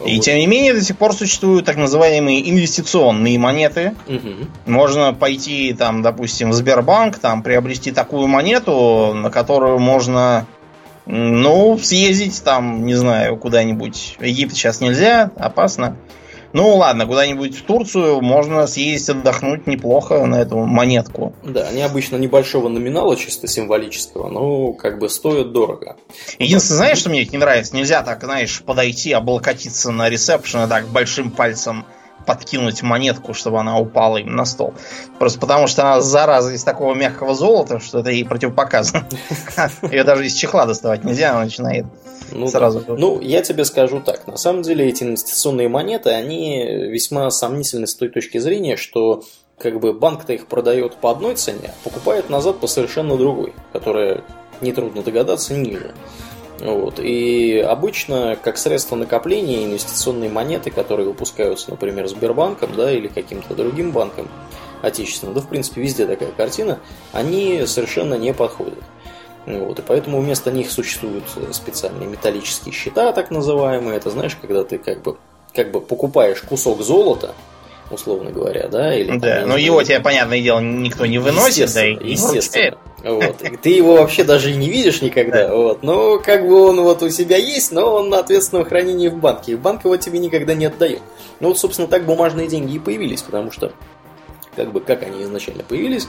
[0.04, 0.24] И вот.
[0.24, 3.94] тем не менее до сих пор существуют так называемые инвестиционные монеты.
[4.06, 4.48] Угу.
[4.66, 10.46] Можно пойти там, допустим, в Сбербанк, там приобрести такую монету, на которую можно
[11.06, 14.16] ну, съездить там, не знаю, куда-нибудь.
[14.18, 15.96] В Египет сейчас нельзя, опасно.
[16.52, 21.32] Ну ладно, куда-нибудь в Турцию можно съездить отдохнуть неплохо на эту монетку.
[21.44, 25.96] Да, они обычно небольшого номинала, чисто символического, но как бы стоят дорого.
[26.38, 27.76] Единственное, знаешь, что мне не нравится?
[27.76, 31.84] Нельзя так, знаешь, подойти, облокотиться на ресепшн и так большим пальцем
[32.26, 34.74] подкинуть монетку, чтобы она упала им на стол.
[35.18, 39.06] Просто потому, что она зараза из такого мягкого золота, что это ей противопоказано.
[39.90, 41.86] Ее даже из чехла доставать нельзя, она начинает
[42.32, 42.80] ну, сразу.
[42.80, 42.94] Да.
[42.96, 44.26] Ну, я тебе скажу так.
[44.26, 49.24] На самом деле эти инвестиционные монеты, они весьма сомнительны с той точки зрения, что
[49.58, 54.22] как бы банк-то их продает по одной цене, а покупает назад по совершенно другой, которая,
[54.60, 55.94] нетрудно догадаться, ниже.
[56.60, 57.00] Вот.
[57.00, 63.92] И обычно, как средство накопления, инвестиционные монеты, которые выпускаются, например, Сбербанком да, или каким-то другим
[63.92, 64.28] банком
[64.82, 66.78] отечественным, да, в принципе, везде такая картина,
[67.12, 68.82] они совершенно не подходят.
[69.46, 73.96] Вот, и поэтому вместо них существуют специальные металлические счета, так называемые.
[73.96, 75.16] Это знаешь, когда ты как бы,
[75.54, 77.34] как бы покупаешь кусок золота,
[77.90, 78.94] условно говоря, да?
[78.94, 82.76] Или, да, но знаю, его тебе, понятное дело, никто не выносит, да, и естественно.
[83.02, 83.36] Вот.
[83.62, 85.48] Ты его вообще даже и не видишь никогда.
[85.48, 85.54] Да.
[85.54, 85.82] Вот.
[85.82, 89.52] Но как бы он вот у себя есть, но он на ответственном хранении в банке.
[89.52, 91.00] И банк его тебе никогда не отдает.
[91.40, 93.72] Ну вот, собственно, так бумажные деньги и появились, потому что
[94.54, 96.06] как бы как они изначально появились,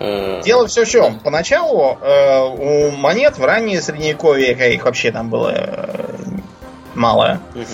[0.00, 1.18] Э, Дело все в чем.
[1.20, 6.04] Поначалу э, у монет в раннее средневековье, их вообще там было э,
[6.94, 7.40] мало.
[7.54, 7.64] Угу.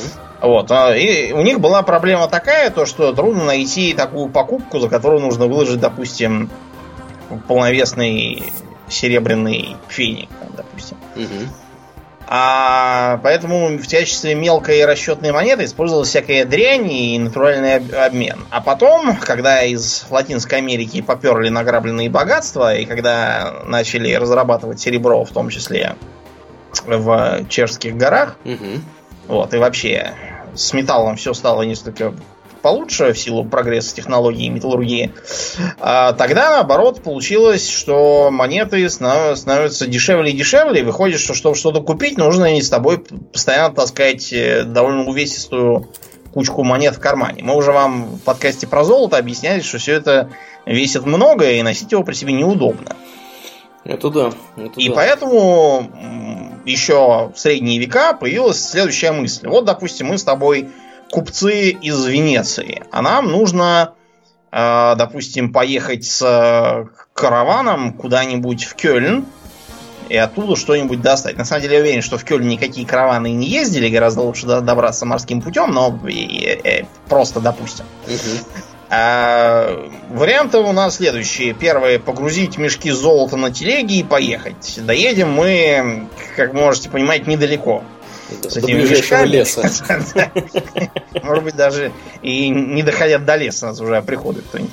[0.44, 0.70] Вот.
[0.70, 5.22] А, и у них была проблема такая, то что трудно найти такую покупку, за которую
[5.22, 6.50] нужно выложить, допустим,
[7.48, 8.42] полновесный
[8.88, 10.98] серебряный феник, допустим.
[11.16, 11.48] Угу.
[12.26, 18.44] А поэтому в качестве мелкой расчетной монеты использовалась всякая дрянь и натуральный обмен.
[18.50, 25.30] А потом, когда из Латинской Америки поперли награбленные богатства, и когда начали разрабатывать серебро, в
[25.30, 25.96] том числе
[26.86, 28.80] в чешских горах, угу.
[29.28, 30.12] вот, и вообще
[30.54, 32.14] с металлом все стало несколько
[32.62, 35.12] получше в силу прогресса технологии и металлургии,
[35.78, 41.82] а тогда, наоборот, получилось, что монеты становятся дешевле и дешевле, и выходит, что чтобы что-то
[41.82, 45.90] купить, нужно не с тобой постоянно таскать э, довольно увесистую
[46.32, 47.42] кучку монет в кармане.
[47.42, 50.30] Мы уже вам в подкасте про золото объясняли, что все это
[50.64, 52.96] весит много, и носить его при себе неудобно.
[53.84, 54.32] Это да.
[54.56, 54.94] Это и да.
[54.94, 55.90] поэтому
[56.64, 59.46] еще в средние века появилась следующая мысль.
[59.46, 60.70] Вот, допустим, мы с тобой
[61.10, 63.92] купцы из Венеции, а нам нужно,
[64.50, 69.26] э, допустим, поехать с караваном куда-нибудь в Кёльн
[70.08, 71.36] и оттуда что-нибудь достать.
[71.36, 75.06] На самом деле я уверен, что в Кёльн никакие караваны не ездили, гораздо лучше добраться
[75.06, 75.98] морским путем, но
[77.08, 77.84] просто допустим.
[78.90, 81.54] А, варианты у нас следующие.
[81.54, 84.78] Первое, погрузить мешки золота на телеги и поехать.
[84.84, 87.82] Доедем мы, как можете понимать, недалеко.
[88.42, 89.26] Да, с этими мешками.
[89.26, 89.62] леса.
[91.22, 91.92] Может быть, даже
[92.22, 94.72] и не доходя до леса, нас уже приходит кто-нибудь.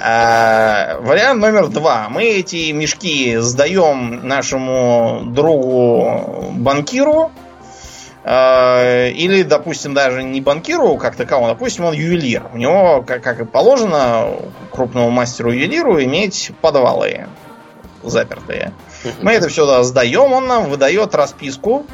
[0.00, 2.08] А, вариант номер два.
[2.08, 7.30] Мы эти мешки сдаем нашему другу банкиру,
[8.24, 12.44] или, допустим, даже не банкиру как таковому, допустим, он ювелир.
[12.52, 14.28] У него, как, как и положено,
[14.70, 17.26] крупному мастеру ювелиру иметь подвалы
[18.02, 18.72] запертые.
[19.20, 21.86] Мы это все сдаем, он нам выдает расписку,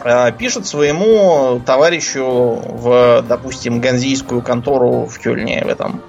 [0.00, 6.02] а, пишет своему товарищу в, допустим, ганзийскую контору в Кюльне в этом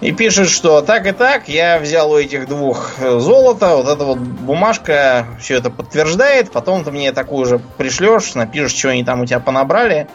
[0.00, 4.04] и пишет, что так и так, я взял у этих двух э, золото, вот эта
[4.04, 9.22] вот бумажка все это подтверждает, потом ты мне такую же пришлешь, напишешь, что они там
[9.22, 10.06] у тебя понабрали.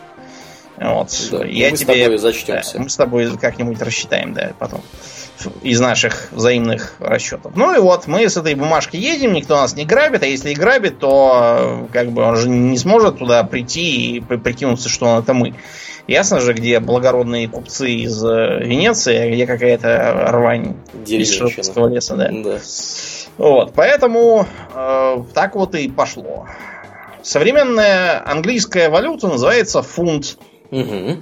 [0.78, 1.10] Вот.
[1.32, 2.74] Да, я мы тебе, с тобой зачтемся.
[2.74, 4.82] Да, мы с тобой как-нибудь рассчитаем, да, потом.
[5.64, 7.56] Из наших взаимных расчетов.
[7.56, 10.56] Ну и вот, мы с этой бумажкой едем, никто нас не грабит, а если и
[10.56, 15.34] грабит, то как бы он же не сможет туда прийти и прикинуться, что он это
[15.34, 15.56] мы.
[16.08, 22.16] Ясно же, где благородные купцы из э, Венеции, а где какая-то рвань из Шерстского леса,
[22.16, 22.30] да.
[22.32, 22.60] да.
[23.38, 26.48] Вот, поэтому э, так вот и пошло.
[27.22, 30.38] Современная английская валюта называется фунт.
[30.72, 31.18] Угу.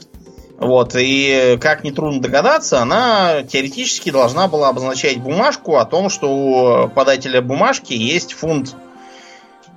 [0.60, 6.90] Вот, и как нетрудно догадаться, она теоретически должна была обозначать бумажку о том, что у
[6.90, 8.76] подателя бумажки есть фунт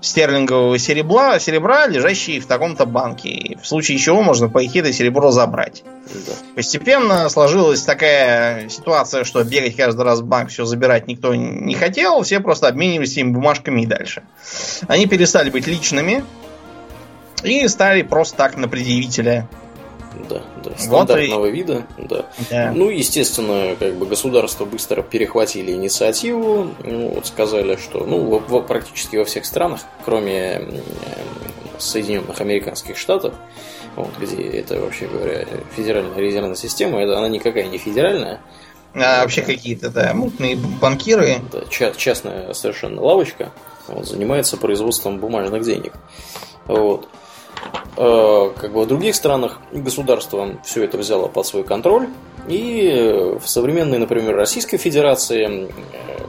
[0.02, 3.56] стерлингового серебра, серебра, лежащие в таком-то банке.
[3.62, 5.84] В случае чего можно пойти это серебро забрать.
[6.12, 6.32] Да.
[6.56, 12.22] Постепенно сложилась такая ситуация, что бегать каждый раз в банк все забирать никто не хотел,
[12.22, 14.24] все просто обменивались этими бумажками и дальше.
[14.88, 16.24] Они перестали быть личными
[17.44, 19.48] и стали просто так на предъявителя
[20.28, 20.70] да, да.
[20.78, 21.50] Стандартного вот и...
[21.50, 22.26] вида, да.
[22.50, 22.72] да.
[22.74, 28.62] Ну, естественно, как бы государство быстро перехватили инициативу, ну, вот сказали, что ну, в, в,
[28.62, 30.62] практически во всех странах, кроме э,
[31.78, 33.34] Соединенных Американских Штатов,
[33.96, 38.40] вот, где это, вообще говоря, федеральная резервная система, это она никакая не федеральная.
[38.94, 41.38] А вообще какие-то, да, мутные банкиры.
[41.50, 43.50] Да, ча- частная совершенно лавочка
[43.88, 45.94] вот, занимается производством бумажных денег.
[46.66, 47.08] Вот.
[47.96, 52.08] Э, как бы в других странах государство все это взяло под свой контроль.
[52.48, 55.68] И в современной, например, Российской Федерации э,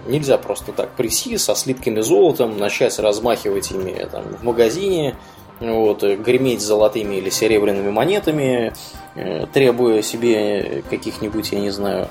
[0.08, 5.16] нельзя просто так прийти со слитками золотом, начать размахивать ими там, в магазине,
[5.60, 8.74] вот, греметь золотыми или серебряными монетами,
[9.16, 12.10] э, требуя себе каких-нибудь, я не знаю,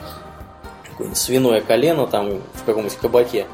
[1.14, 3.46] свиное колено там в каком-нибудь кабаке.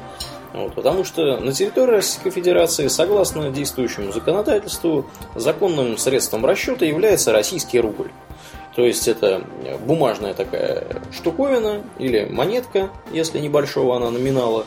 [0.53, 7.79] Вот, потому что на территории Российской Федерации, согласно действующему законодательству, законным средством расчета является российский
[7.79, 8.09] рубль.
[8.75, 9.43] То есть это
[9.85, 14.65] бумажная такая штуковина или монетка, если небольшого она номинала,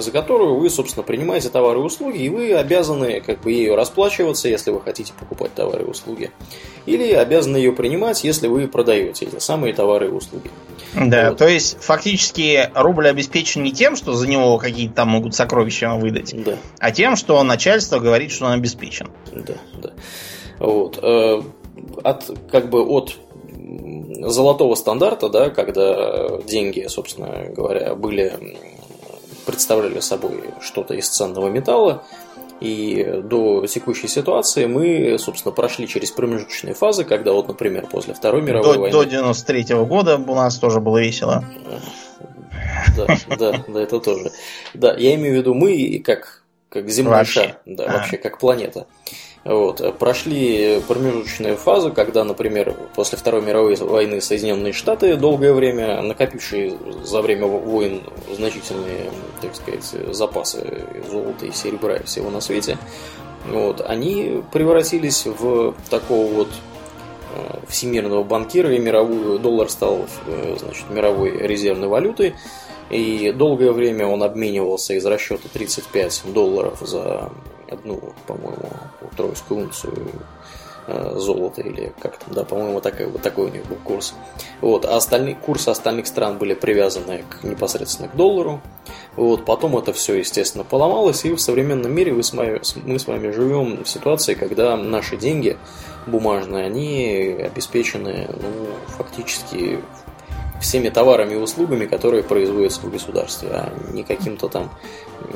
[0.00, 4.48] за которую вы, собственно, принимаете товары и услуги, и вы обязаны как бы ею расплачиваться,
[4.48, 6.30] если вы хотите покупать товары и услуги.
[6.86, 10.50] Или обязаны ее принимать, если вы продаете эти самые товары и услуги.
[10.94, 11.38] Да, вот.
[11.38, 16.34] то есть фактически рубль обеспечен не тем, что за него какие-то там могут сокровища выдать,
[16.44, 16.56] да.
[16.78, 19.10] а тем, что начальство говорит, что он обеспечен.
[19.32, 19.92] Да, да.
[20.58, 20.98] Вот.
[21.02, 21.42] Э,
[22.02, 23.16] от, как бы от
[24.20, 28.32] золотого стандарта, да, когда деньги, собственно говоря, были
[29.46, 32.02] представляли собой что-то из ценного металла,
[32.60, 38.42] и до текущей ситуации мы, собственно, прошли через промежуточные фазы, когда вот, например, после Второй
[38.42, 38.92] мировой до, войны...
[38.92, 41.44] До 93 -го года у нас тоже было весело.
[42.96, 43.06] Да,
[43.38, 44.30] да, да, это тоже.
[44.74, 47.56] Да, я имею в виду мы как, как земля, вообще.
[47.66, 47.92] да, а.
[47.98, 48.86] вообще как планета.
[49.46, 49.96] Вот.
[49.98, 57.22] Прошли промежуточную фазу, когда, например, после Второй мировой войны Соединенные Штаты, долгое время накопившие за
[57.22, 58.02] время войн
[58.34, 62.76] значительные, так сказать, запасы золота и серебра и всего на свете,
[63.48, 66.48] вот, они превратились в такого вот
[67.36, 72.34] э, всемирного банкира, и мировую, доллар стал э, значит, мировой резервной валютой.
[72.90, 77.30] И долгое время он обменивался из расчета 35 долларов за
[77.68, 78.70] одну, по-моему,
[79.16, 79.94] тройскую унцию
[80.86, 84.14] э, золота или как там, да, по-моему, такой, вот такой у них был курс.
[84.60, 88.60] Вот, а остальные, курсы остальных стран были привязаны к, непосредственно к доллару.
[89.16, 93.06] Вот, потом это все, естественно, поломалось, и в современном мире мы с, вами, мы с
[93.06, 95.56] вами живем в ситуации, когда наши деньги
[96.06, 99.80] бумажные, они обеспечены ну, фактически
[100.60, 104.70] всеми товарами и услугами, которые производятся в государстве, а не каким-то там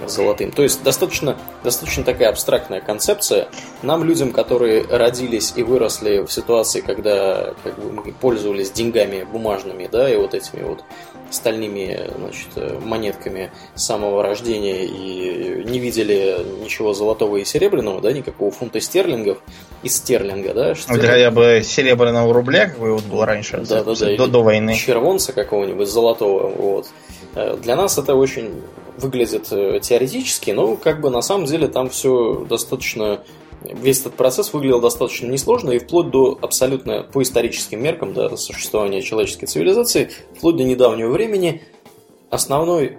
[0.06, 0.50] золотым.
[0.52, 3.48] То есть достаточно, достаточно такая абстрактная концепция.
[3.83, 9.88] Нам, людям, которые родились и выросли в ситуации, когда как бы, мы пользовались деньгами бумажными,
[9.90, 10.85] да, и вот этими вот
[11.30, 18.80] стальными значит, монетками самого рождения и не видели ничего золотого и серебряного, да, никакого фунта
[18.80, 19.38] стерлингов
[19.82, 20.74] из стерлинга, да?
[20.74, 20.92] Что...
[20.92, 24.74] Вот хотя бы серебряного рубля, какой вот был раньше, да, да, да, до, до войны.
[24.74, 26.88] Червонца какого-нибудь золотого, вот.
[27.34, 28.62] Э, для нас это очень
[28.98, 33.20] выглядит э, теоретически, но как бы на самом деле там все достаточно
[33.62, 39.03] весь этот процесс выглядел достаточно несложно и вплоть до абсолютно по историческим меркам до существования
[39.03, 41.62] человеческой цивилизации, вплоть до недавнего времени
[42.31, 42.99] основной,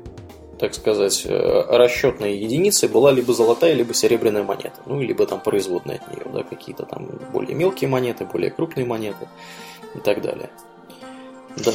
[0.60, 4.76] так сказать, э, расчетной единицей была либо золотая, либо серебряная монета.
[4.86, 9.28] Ну, либо там производные от нее, да, какие-то там более мелкие монеты, более крупные монеты
[9.95, 10.50] и так далее.
[11.58, 11.74] Да.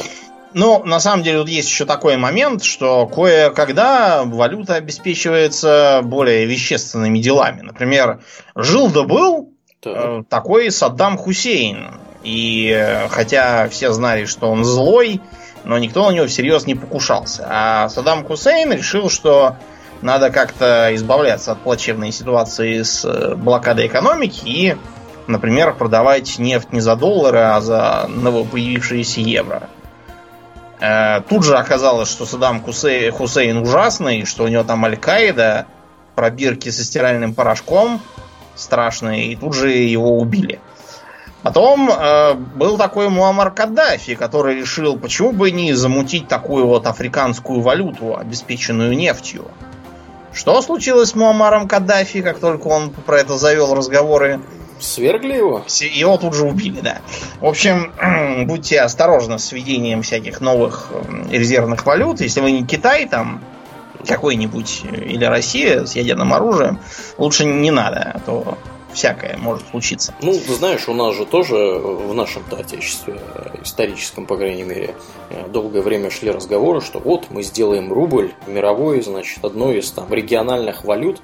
[0.53, 7.19] Ну, на самом деле, тут есть еще такой момент, что кое-когда валюта обеспечивается более вещественными
[7.19, 7.61] делами.
[7.61, 8.21] Например,
[8.55, 9.53] жил да был
[9.85, 11.99] э, такой Саддам Хусейн.
[12.23, 15.21] И э, хотя все знали, что он злой,
[15.63, 17.45] но никто на него всерьез не покушался.
[17.49, 19.57] А Саддам Хусейн решил, что
[20.01, 24.77] надо как-то избавляться от плачевной ситуации с э, блокадой экономики и,
[25.27, 29.69] например, продавать нефть не за доллары, а за новопоявившиеся евро.
[30.79, 35.65] Э, тут же оказалось, что Саддам Хусей, Хусейн ужасный, что у него там Аль-Каида,
[36.15, 38.01] пробирки со стиральным порошком
[38.55, 40.59] страшные, и тут же его убили.
[41.43, 47.61] Потом э, был такой Муаммар Каддафи, который решил, почему бы не замутить такую вот африканскую
[47.61, 49.45] валюту, обеспеченную нефтью.
[50.33, 54.41] Что случилось с Муаммаром Каддафи, как только он про это завел разговоры?
[54.79, 55.63] Свергли его?
[55.67, 56.99] Его тут же убили, да.
[57.39, 57.91] В общем,
[58.47, 60.89] будьте осторожны с введением всяких новых
[61.31, 62.21] резервных валют.
[62.21, 63.43] Если вы не Китай там
[64.07, 66.79] какой-нибудь или Россия с ядерным оружием,
[67.17, 68.57] лучше не надо, а то
[68.97, 70.15] всякое может случиться.
[70.23, 73.19] Ну, знаешь, у нас же тоже в нашем-то отечестве,
[73.63, 74.95] историческом, по крайней мере,
[75.49, 80.83] долгое время шли разговоры, что вот мы сделаем рубль мировой, значит, одной из там региональных
[80.83, 81.21] валют.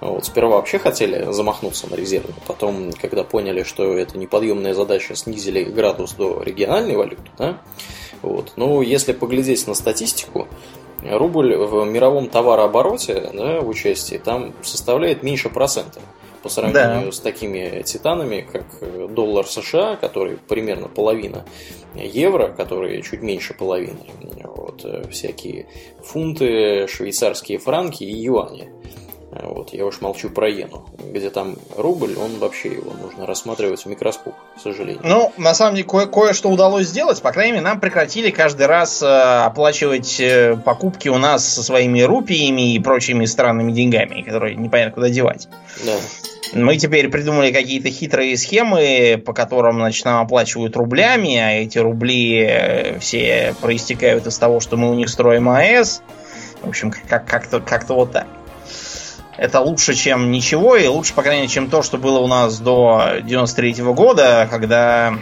[0.00, 5.64] Вот, сперва вообще хотели замахнуться на резервы, потом, когда поняли, что это неподъемная задача, снизили
[5.64, 7.28] градус до региональной валюты.
[7.38, 7.58] Да?
[8.22, 8.52] Вот.
[8.56, 10.46] Но если поглядеть на статистику,
[11.02, 16.00] рубль в мировом товарообороте да, в участии там составляет меньше процента
[16.46, 17.12] по сравнению да.
[17.12, 21.44] с такими титанами, как э, доллар США, который примерно половина
[21.94, 23.98] евро, который чуть меньше половины,
[24.44, 25.66] вот, э, всякие
[26.04, 28.70] фунты, швейцарские франки и юани.
[29.42, 33.86] Вот, я уж молчу про иену, где там рубль, он вообще его нужно рассматривать в
[33.86, 35.02] микроскоп, к сожалению.
[35.04, 37.20] Ну, на самом деле, кое- кое-что удалось сделать.
[37.20, 42.00] По крайней мере, нам прекратили каждый раз э, оплачивать э, покупки у нас со своими
[42.02, 45.48] рупиями и прочими странными деньгами, которые непонятно куда девать.
[45.84, 45.96] Да.
[46.52, 52.46] Мы теперь придумали какие-то хитрые схемы, по которым значит, нам оплачивают рублями, а эти рубли
[52.48, 56.02] э, все проистекают из того, что мы у них строим АЭС.
[56.62, 58.26] В общем, как- как-то, как-то вот так
[59.36, 62.58] это лучше, чем ничего, и лучше, по крайней мере, чем то, что было у нас
[62.58, 65.14] до 93 -го года, когда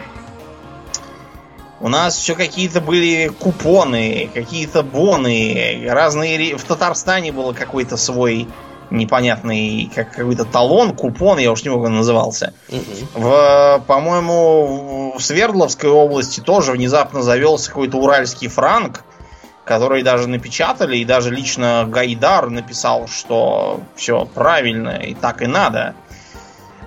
[1.81, 6.57] у нас все какие-то были купоны, какие-то боны, разные...
[6.57, 8.49] В Татарстане было какой-то свой
[8.91, 12.53] непонятный, как какой-то талон, купон, я уж не могу назывался.
[12.69, 13.23] Угу.
[13.23, 19.05] В, по-моему, в Свердловской области тоже внезапно завелся какой-то уральский франк,
[19.65, 25.95] который даже напечатали, и даже лично Гайдар написал, что все правильно и так и надо.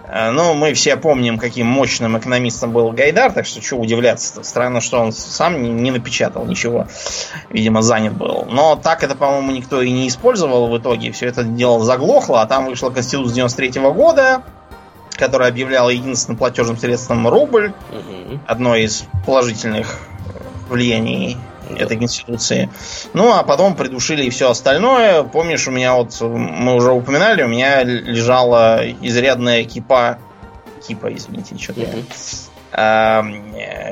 [0.08, 4.44] Э, ну, мы все помним, каким мощным экономистом был Гайдар, так что что удивляться-то.
[4.44, 6.88] Странно, что он сам не, не напечатал ничего.
[7.50, 8.48] Видимо, занят был.
[8.50, 11.12] Но так это, по-моему, никто и не использовал в итоге.
[11.12, 14.44] Все это дело заглохло, а там вышла Конституция 93 -го года,
[15.12, 17.74] которая объявляла единственным платежным средством рубль.
[17.92, 18.40] Угу.
[18.48, 20.00] Одно из положительных
[20.70, 21.38] влияний
[21.78, 22.70] этой конституции.
[23.14, 25.24] Ну, а потом придушили и все остальное.
[25.24, 30.20] Помнишь, у меня вот, мы уже упоминали, у меня лежала изрядная кипа,
[30.88, 32.04] кипа, извините, что-то mm
[32.74, 33.22] э,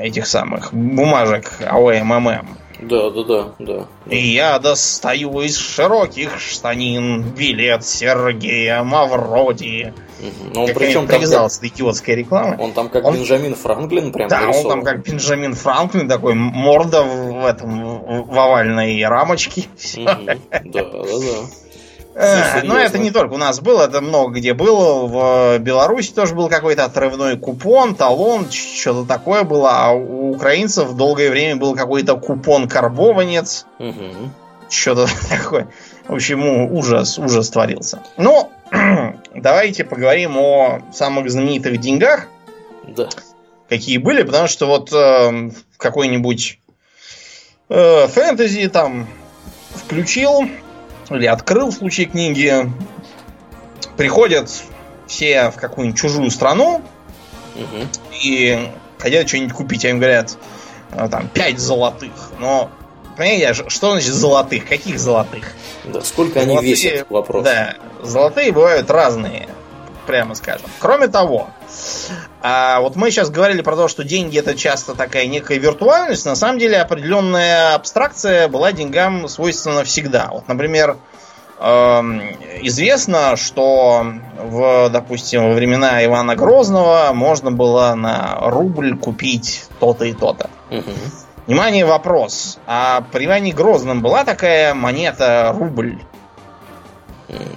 [0.02, 2.46] этих самых бумажек АОММ.
[2.80, 3.86] Да, да, да, да.
[4.08, 9.94] И я достаю из широких штанин билет Сергея Мавроди.
[10.54, 12.56] Ну, он причем привязался к идиотской рекламы.
[12.58, 13.14] Он там как он...
[13.16, 14.66] Бенджамин Франклин прям Да, нарисован.
[14.66, 19.64] он там как Бенджамин Франклин, такой морда в этом в овальной рамочке.
[19.96, 20.18] Да,
[20.64, 21.02] да, да.
[22.18, 25.06] Э, но это не только у нас было, это много где было.
[25.06, 29.70] В Беларуси тоже был какой-то отрывной купон, талон, что-то такое было.
[29.72, 33.66] А у украинцев долгое время был какой-то купон-карбованец.
[33.78, 34.30] Угу.
[34.70, 35.68] Что-то такое.
[36.08, 38.00] В общем, ужас, ужас творился.
[38.16, 38.50] Но
[39.34, 42.28] давайте поговорим о самых знаменитых деньгах.
[42.86, 43.10] Да.
[43.68, 46.60] Какие были, потому что вот э, какой-нибудь
[47.68, 49.06] э, фэнтези там
[49.74, 50.48] включил
[51.10, 52.70] или открыл в случае книги.
[53.96, 54.50] Приходят
[55.06, 56.82] все в какую-нибудь чужую страну
[57.54, 57.88] Мгм.
[58.22, 59.84] и хотят что-нибудь купить.
[59.84, 60.36] А им говорят,
[60.92, 62.12] э, там, 5 золотых.
[62.40, 62.70] Но,
[63.16, 64.68] понимаете, что значит золотых?
[64.68, 65.52] Каких золотых?
[65.84, 67.10] Да, сколько они Золотые- весят?
[67.10, 67.44] Вопрос.
[67.44, 69.48] Да, золотые бывают разные,
[70.06, 70.66] прямо скажем.
[70.78, 71.48] Кроме того,
[72.40, 76.24] а вот мы сейчас говорили про то, что деньги это часто такая некая виртуальность.
[76.26, 80.28] На самом деле определенная абстракция была деньгам свойственна всегда.
[80.32, 80.96] Вот, например,
[81.60, 82.22] эм,
[82.62, 84.06] известно, что
[84.38, 90.50] в, допустим, во времена Ивана Грозного можно было на рубль купить то-то и то-то.
[90.70, 90.94] Мгм.
[91.46, 92.58] Внимание, вопрос.
[92.66, 95.98] А при Иване Грозном была такая монета рубль?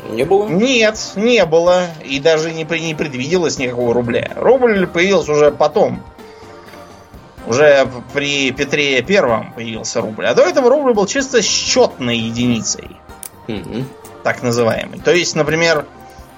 [0.09, 0.47] Не было?
[0.47, 1.87] Нет, не было.
[2.03, 4.31] И даже не, не предвиделось никакого рубля.
[4.35, 6.01] Рубль появился уже потом.
[7.47, 10.25] Уже при Петре Первом появился рубль.
[10.25, 12.89] А до этого рубль был чисто счетной единицей,
[13.47, 13.87] Мгм.
[14.23, 14.99] так называемый.
[14.99, 15.85] То есть, например,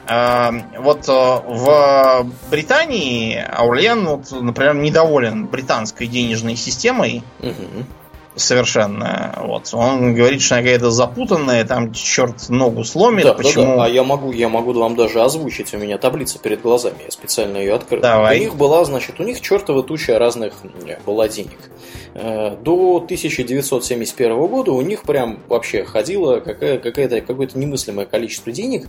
[0.07, 7.85] э, вот э, в Британии Аурлен, вот, например, недоволен британской денежной системой Мгм.
[8.35, 9.33] Совершенно.
[9.43, 9.69] Вот.
[9.73, 13.23] Он говорит, что она какая-то запутанная, там черт ногу сломит.
[13.23, 13.75] Да, да, почему?
[13.77, 13.85] да.
[13.85, 15.73] А я могу, я могу вам даже озвучить.
[15.73, 16.97] У меня таблица перед глазами.
[17.05, 18.01] Я специально ее открыл.
[18.01, 18.37] Давай.
[18.37, 20.53] У них была, значит, у них чертова туча разных
[21.05, 21.59] была денег.
[22.13, 28.87] Э, До 1971 года у них прям вообще ходило какая- какая-то, какое-то немыслимое количество денег,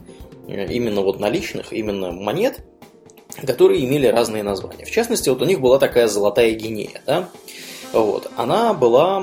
[0.49, 2.65] э, именно вот наличных, именно монет,
[3.47, 4.85] которые имели разные названия.
[4.85, 7.29] В частности, вот у них была такая золотая гинея, да?
[7.93, 8.31] Вот.
[8.37, 9.23] Она была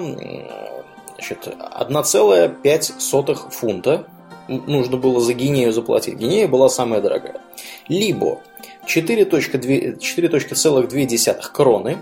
[1.16, 4.08] значит, 1,5 фунта.
[4.48, 6.16] Нужно было за гинею заплатить.
[6.16, 7.40] Гинея была самая дорогая.
[7.88, 8.40] Либо
[8.88, 12.00] 4,2 4,2 кроны,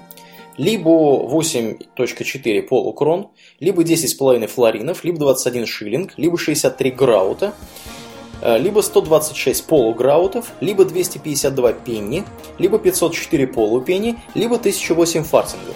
[0.57, 7.53] либо 8,4 полукрон, либо 10,5 флоринов, либо 21 шиллинг, либо 63 граута,
[8.41, 12.23] э, либо 126 полуграутов, либо 252 пенни,
[12.57, 15.75] либо 504 полупенни, либо 1008 фартингов.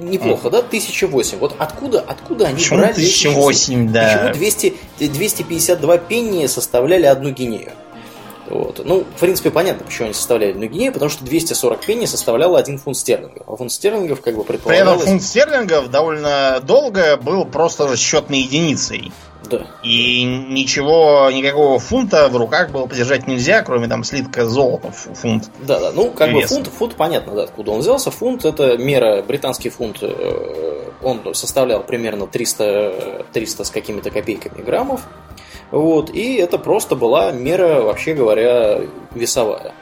[0.00, 0.58] Неплохо, да?
[0.58, 1.38] 1008.
[1.38, 3.92] Вот откуда, откуда они Почему брали эти 1008, числа?
[3.92, 4.18] да.
[4.18, 7.72] Почему 200, 252 пенни составляли одну гинею?
[8.48, 8.80] Вот.
[8.84, 12.78] Ну, в принципе, понятно, почему они составляли одну гинею, потому что 240 пенни составляло один
[12.78, 13.42] фунт стерлингов.
[13.46, 15.04] А фунт стерлингов, как бы При этом предполагалось...
[15.04, 19.12] фунт стерлингов довольно долго был просто счетной единицей.
[19.50, 19.66] Да.
[19.82, 25.50] И ничего, никакого фунта в руках было подержать нельзя, кроме там слитка золота ф- фунт.
[25.60, 25.92] Да, да.
[25.92, 26.64] Ну, как бы Весом.
[26.64, 28.10] фунт, фунт понятно, да, откуда он взялся.
[28.10, 35.02] Фунт это мера, британский фунт, э, он составлял примерно 300, 300 с какими-то копейками граммов.
[35.74, 39.72] Вот, и это просто была мера, вообще говоря, весовая.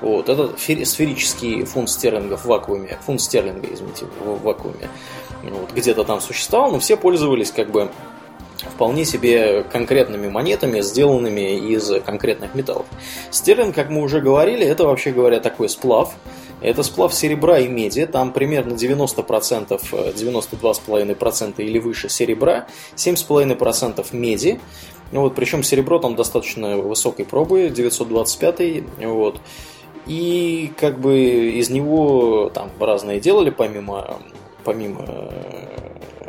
[0.00, 4.88] Вот, это фе- сферический фунт стерлингов в вакууме, фунт стерлинга, извините, в вакууме,
[5.42, 7.90] вот, где-то там существовал, но все пользовались как бы
[8.58, 12.86] вполне себе конкретными монетами, сделанными из конкретных металлов.
[13.32, 16.14] Стерлинг, как мы уже говорили, это вообще говоря такой сплав.
[16.60, 24.60] Это сплав серебра и меди, там примерно 90%, э, 92,5% или выше серебра, 7,5% меди.
[25.12, 29.40] Ну Вот, причем серебро там достаточно высокой пробы, 925, вот.
[30.06, 34.18] И как бы из него там разные делали, помимо,
[34.64, 36.19] помимо э,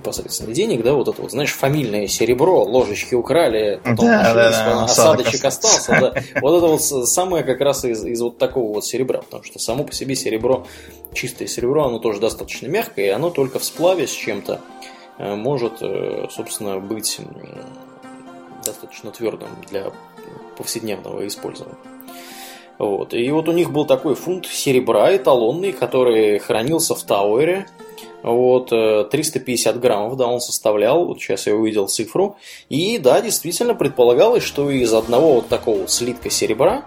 [0.00, 4.84] непосредственно денег, да, вот это вот, знаешь, фамильное серебро, ложечки украли, потом Да, да, да,
[4.84, 6.40] осадочек осадок остался, да.
[6.40, 9.84] Вот это вот самое как раз из, из вот такого вот серебра, потому что само
[9.84, 10.66] по себе серебро,
[11.12, 14.60] чистое серебро, оно тоже достаточно мягкое, и оно только в сплаве с чем-то
[15.18, 17.20] э, может, э, собственно, быть
[18.64, 19.92] достаточно твердым для
[20.56, 21.76] повседневного использования.
[22.78, 23.12] Вот.
[23.12, 27.66] И вот у них был такой фунт серебра эталонный, который хранился в Тауэре.
[28.22, 32.36] Вот, э, 350 граммов, да, он составлял, вот сейчас я увидел цифру.
[32.68, 36.84] И да, действительно предполагалось, что из одного вот такого слитка серебра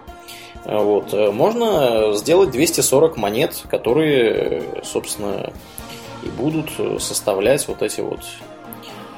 [0.64, 5.52] э, вот, э, можно сделать 240 монет, которые, э, собственно,
[6.22, 8.20] и будут э, составлять вот эти вот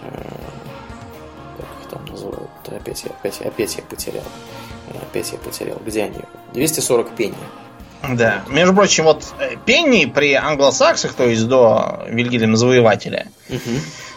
[0.03, 0.23] э,
[1.57, 2.51] как их там называют?
[2.67, 4.25] Опять я, опять, опять я потерял.
[4.89, 5.81] Э, Опять я потерял.
[5.85, 6.19] Где они?
[6.55, 7.35] 240 пенни.
[8.09, 8.43] Да.
[8.49, 13.27] Между прочим, вот э, пенни при англосаксах, то есть до Вильгельма Завоевателя,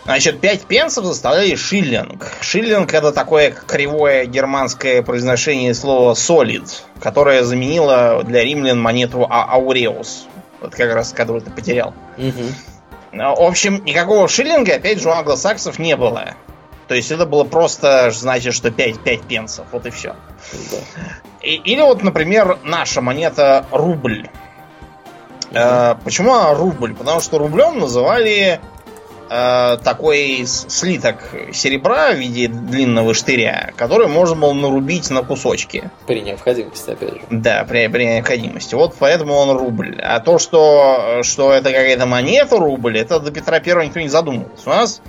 [0.05, 2.27] значит, 5 пенсов составляли шиллинг.
[2.41, 6.67] Шиллинг это такое кривое германское произношение слова solid,
[7.01, 10.27] которое заменило для римлян монету а- ауреус.
[10.61, 11.93] Вот как раз, которую ты потерял.
[13.11, 16.35] Ну, В общем, никакого шиллинга, опять же, у англосаксов не было.
[16.87, 19.67] То есть это было просто, значит, что 5, 5 пенсов.
[19.71, 20.15] Вот и все.
[20.71, 20.77] Да.
[21.41, 24.27] И- Или вот, например, наша монета рубль.
[25.51, 26.93] Э, почему она рубль?
[26.95, 28.59] Потому что рублем называли
[29.31, 31.17] э, такой слиток
[31.53, 35.89] серебра в виде длинного штыря, который можно было нарубить на кусочки.
[36.07, 37.21] При необходимости, опять же.
[37.29, 38.73] Да, при, при необходимости.
[38.75, 39.99] Вот поэтому он рубль.
[40.01, 44.67] А то, что, что это какая-то монета рубль, это до Петра Первого никто не задумывался.
[44.67, 45.01] У нас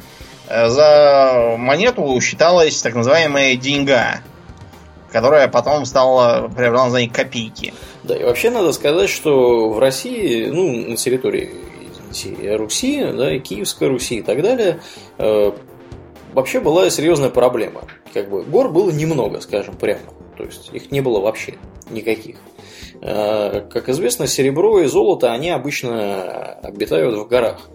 [0.49, 4.21] э, за монету считалась так называемая деньга,
[5.13, 7.75] которая потом стала приобрела название копейки.
[8.05, 11.51] Да, и вообще надо сказать, что в России, ну, на территории
[12.13, 14.81] извините, Руси, да, и Киевской Руси и так далее,
[15.19, 15.53] э,
[16.33, 17.83] вообще была серьезная проблема.
[18.13, 20.01] Как бы гор было немного, скажем прямо.
[20.37, 21.55] То есть их не было вообще
[21.91, 22.37] никаких.
[23.01, 27.69] Э, как известно, серебро и золото, они обычно обитают в горах.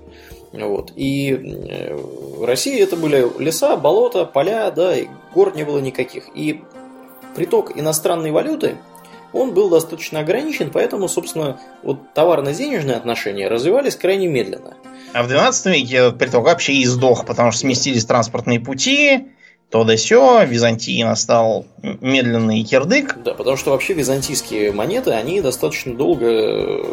[0.52, 0.92] Вот.
[0.96, 6.30] И э, в России это были леса, болота, поля, да, и гор не было никаких.
[6.34, 6.62] И
[7.36, 8.78] приток иностранной валюты
[9.36, 14.76] он был достаточно ограничен, поэтому, собственно, вот товарно-денежные отношения развивались крайне медленно.
[15.14, 19.26] А в 12 веке приток вообще и сдох, потому что сместились транспортные пути,
[19.70, 23.18] то да сё, Византии настал медленный кирдык.
[23.26, 26.28] Да, потому что вообще византийские монеты, они достаточно долго...
[26.28, 26.84] Э,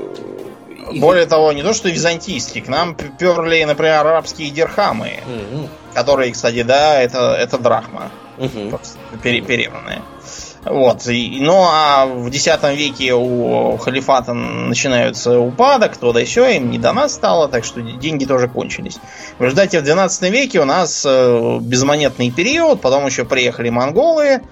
[0.96, 5.68] Более того, не то что византийские, к нам перли, например, арабские дирхамы, угу.
[5.94, 8.80] которые, кстати, да, это, это драхма, угу.
[9.22, 10.02] перебранные.
[10.64, 11.06] Вот.
[11.08, 16.78] И, ну а в X веке у халифата начинаются упадок, то да все, им не
[16.78, 18.98] до нас стало, так что деньги тоже кончились.
[19.38, 24.42] В результате в XII веке у нас э, безмонетный период, потом еще приехали монголы,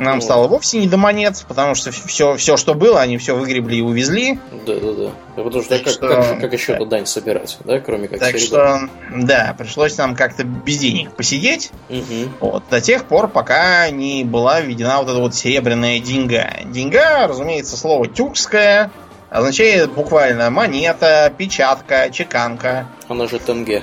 [0.00, 0.24] нам вот.
[0.24, 3.80] стало вовсе не до монет, потому что все, все, что было, они все выгребли и
[3.82, 4.38] увезли.
[4.66, 5.10] Да, да, да.
[5.36, 6.08] Потому что, как, что...
[6.08, 6.84] Как, как еще да.
[6.86, 11.70] дань собирать, да, кроме как Так что, да, пришлось нам как-то без денег посидеть.
[11.88, 12.30] Угу.
[12.40, 16.50] Вот, до тех пор, пока не была введена вот эта вот серебряная деньга.
[16.64, 18.90] Деньга, разумеется, слово тюркское,
[19.28, 22.86] означает буквально монета, печатка, чеканка.
[23.08, 23.82] Она же тенге.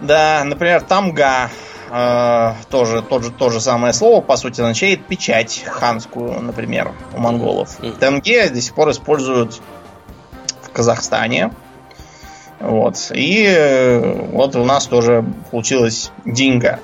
[0.00, 1.50] Да, например, тамга
[1.90, 7.18] э, тоже тот же, то же самое слово, по сути, означает печать ханскую, например, у
[7.20, 7.76] монголов.
[7.98, 9.60] Тенге до сих пор используют
[10.62, 11.52] в Казахстане.
[12.60, 13.10] Вот.
[13.14, 16.78] И э, вот у нас тоже получилась деньга.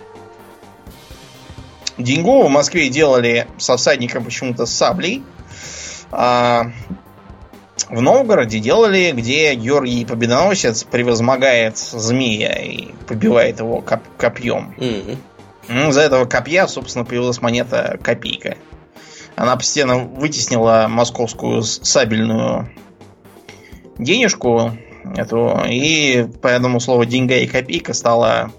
[1.98, 5.22] Деньгу в Москве делали со всадником почему-то с саблей.
[6.11, 6.72] А
[7.89, 14.74] в Новгороде делали, где Георгий Победоносец превозмогает змея и побивает его коп копьем.
[14.79, 15.93] Mm-hmm.
[15.93, 18.57] За этого копья, собственно, появилась монета копейка.
[19.35, 22.70] Она постепенно вытеснила московскую сабельную
[23.99, 24.72] денежку
[25.16, 28.51] эту, и поэтому слово деньга и копейка стало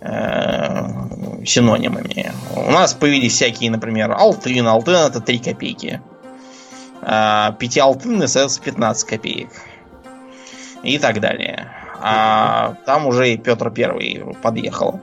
[0.00, 2.32] э, синонимами.
[2.54, 4.66] У нас появились всякие, например, алтын.
[4.66, 6.00] Алтын это 3 копейки.
[7.02, 9.50] А, 5 алтын СС 15 копеек.
[10.82, 11.70] И так далее.
[12.02, 15.00] А там уже и Петр Первый подъехал.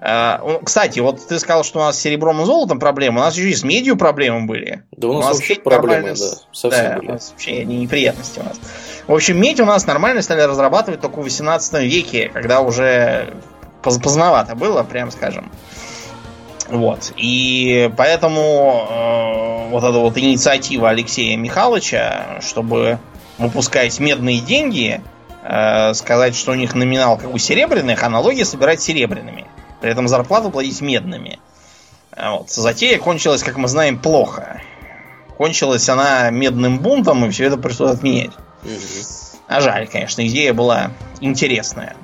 [0.00, 3.20] А, кстати, вот ты сказал, что у нас с серебром и золотом проблемы.
[3.20, 4.82] У нас еще и с медью проблемы были.
[4.92, 6.14] Да у нас, у нас вообще проблемы, да,
[6.52, 7.08] совсем да, были.
[7.08, 8.60] У нас вообще неприятности у нас.
[9.06, 13.32] В общем, медь у нас нормально стали разрабатывать только в 18 веке, когда уже
[13.82, 15.50] поздновато было, прям скажем.
[16.68, 17.12] Вот.
[17.16, 22.98] И поэтому э, вот эта вот инициатива Алексея Михайловича, чтобы
[23.38, 25.00] выпускать медные деньги,
[25.42, 29.46] э, сказать, что у них номинал как у серебряных, а налоги собирать серебряными.
[29.80, 31.38] При этом зарплату платить медными.
[32.16, 32.50] Вот.
[32.50, 34.60] Затея кончилась, как мы знаем, плохо.
[35.36, 38.30] Кончилась она медным бунтом, и все это пришлось отменять.
[39.48, 41.96] А жаль, конечно, идея была интересная.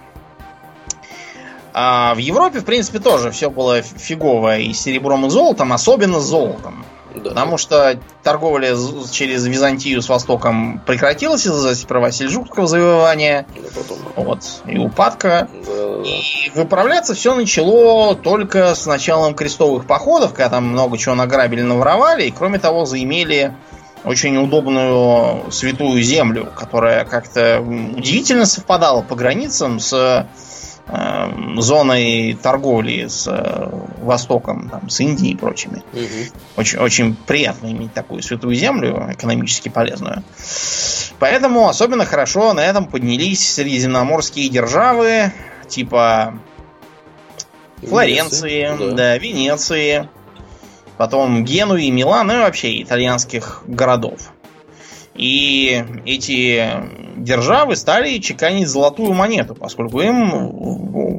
[1.72, 6.20] А в Европе, в принципе, тоже все было фигово и с серебром, и золотом, особенно
[6.20, 6.84] с золотом.
[7.14, 7.30] Да.
[7.30, 8.76] Потому что торговля
[9.10, 13.46] через Византию с Востоком прекратилась из-за права сельджукского завоевания.
[13.74, 13.98] Потом.
[14.16, 14.44] Вот.
[14.66, 15.48] И упадка.
[15.66, 16.02] Да.
[16.04, 22.26] И выправляться все начало только с началом крестовых походов, когда там много чего награбили, наворовали,
[22.26, 23.54] и кроме того заимели
[24.04, 30.26] очень удобную святую землю, которая как-то удивительно совпадала по границам с
[31.58, 33.68] зоной торговли с э,
[34.02, 35.82] Востоком, там, с Индией и прочими.
[35.92, 36.36] Угу.
[36.56, 40.22] Очень, очень приятно иметь такую святую землю, экономически полезную.
[41.18, 45.32] Поэтому особенно хорошо на этом поднялись средиземноморские державы,
[45.68, 46.34] типа
[47.82, 48.94] Флоренции, Венеции, да.
[48.94, 50.08] да, Венеции,
[50.96, 54.32] потом Генуи, Милан, ну и вообще итальянских городов.
[55.14, 56.72] И эти
[57.16, 60.32] державы стали чеканить золотую монету, поскольку им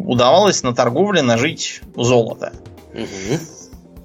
[0.07, 2.53] удавалось на торговле нажить золото.
[2.93, 3.39] Угу.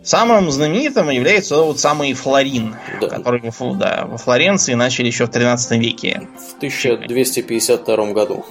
[0.02, 3.08] Самым знаменитым является вот самый флорин, Да.
[3.08, 6.28] который во, да, во Флоренции начали еще в 13 веке.
[6.54, 8.44] В 1252 году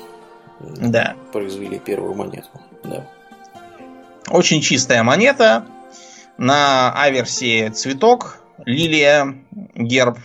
[0.60, 1.16] Да.
[1.32, 2.50] произвели первую монету.
[2.84, 3.08] Да.
[4.30, 5.66] Очень чистая монета.
[6.38, 9.36] На аверсе цветок, лилия,
[9.76, 10.18] герб.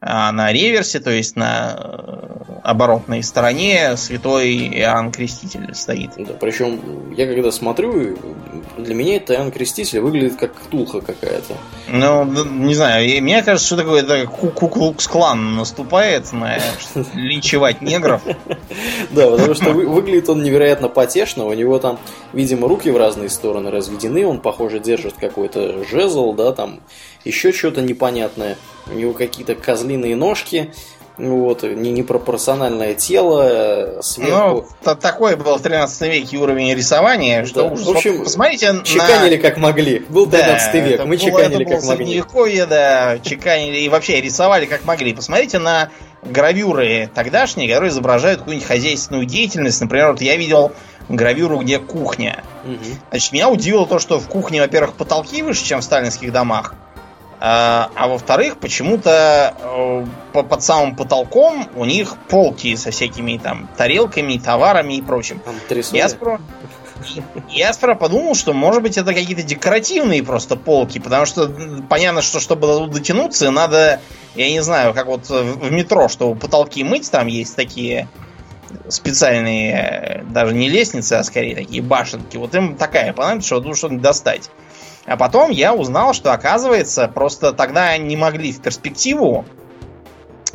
[0.00, 6.10] А на реверсе, то есть на э, оборотной стороне, святой Иоанн Креститель стоит.
[6.16, 8.16] Да, причем я когда смотрю,
[8.76, 11.54] для меня это Иоанн Креститель выглядит как ктулха какая-то.
[11.88, 16.58] Ну, не знаю, мне кажется, что такое это Куклукс-клан наступает на
[17.14, 18.22] линчевать негров.
[19.10, 21.44] Да, потому что вы- выглядит он невероятно потешно.
[21.46, 21.98] У него там,
[22.32, 24.24] видимо, руки в разные стороны разведены.
[24.26, 26.80] Он, похоже, держит какой-то жезл, да, там
[27.24, 28.56] еще что-то непонятное.
[28.86, 29.54] У него какие-то
[29.88, 30.72] козлиные ножки.
[31.16, 34.66] Вот, не непропорциональное тело, э, Ну, сверху.
[34.84, 37.86] та- такой был в 13 веке уровень рисования, что Да, ужас.
[37.86, 38.84] в общем, посмотрите на...
[38.84, 39.98] Чеканили как могли.
[40.08, 41.96] Был 13 Да, век, мы было- чеканили как могли.
[42.06, 45.12] Средневековье, да, чеканили и вообще рисовали как могли.
[45.12, 45.88] Посмотрите на
[46.22, 49.80] гравюры тогдашние, которые изображают какую-нибудь хозяйственную деятельность.
[49.80, 50.70] Например, вот я видел
[51.08, 52.44] гравюру, где кухня.
[52.64, 52.78] Мгм.
[53.10, 56.74] Значит, меня удивило то, что в кухне, во-первых, потолки выше, чем в сталинских домах.
[57.40, 63.68] А, а во-вторых, почему-то э, по- под самым потолком у них полки со всякими там
[63.76, 65.40] тарелками, товарами и прочим.
[67.48, 71.48] Я сперва подумал, что может быть это какие-то декоративные просто полки, потому что
[71.88, 74.00] понятно, что чтобы дотянуться, надо,
[74.34, 78.08] я не знаю, как вот в метро, чтобы потолки мыть, там есть такие
[78.88, 82.36] специальные, э, даже не лестницы, а скорее такие башенки.
[82.36, 84.50] Вот им такая понадобится, чтобы что-нибудь достать.
[85.08, 89.46] А потом я узнал, что оказывается, просто тогда не могли в перспективу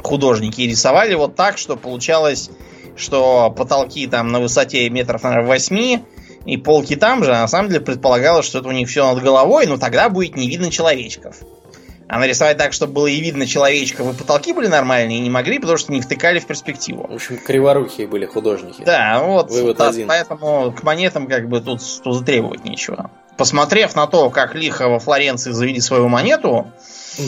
[0.03, 2.51] художники и рисовали вот так, что получалось,
[2.95, 6.01] что потолки там на высоте метров, наверное, 8,
[6.45, 9.23] и полки там же, а на самом деле предполагалось, что это у них все над
[9.23, 11.37] головой, но тогда будет не видно человечков.
[12.07, 15.57] А нарисовать так, чтобы было и видно человечков, и потолки были нормальные, и не могли,
[15.57, 17.07] потому что не втыкали в перспективу.
[17.09, 18.83] В общем, криворукие были художники.
[18.83, 20.07] Да, вот, Вывод да, один.
[20.07, 23.09] поэтому к монетам как бы тут, тут затребовать нечего.
[23.37, 26.67] Посмотрев на то, как лихо во Флоренции завели свою монету,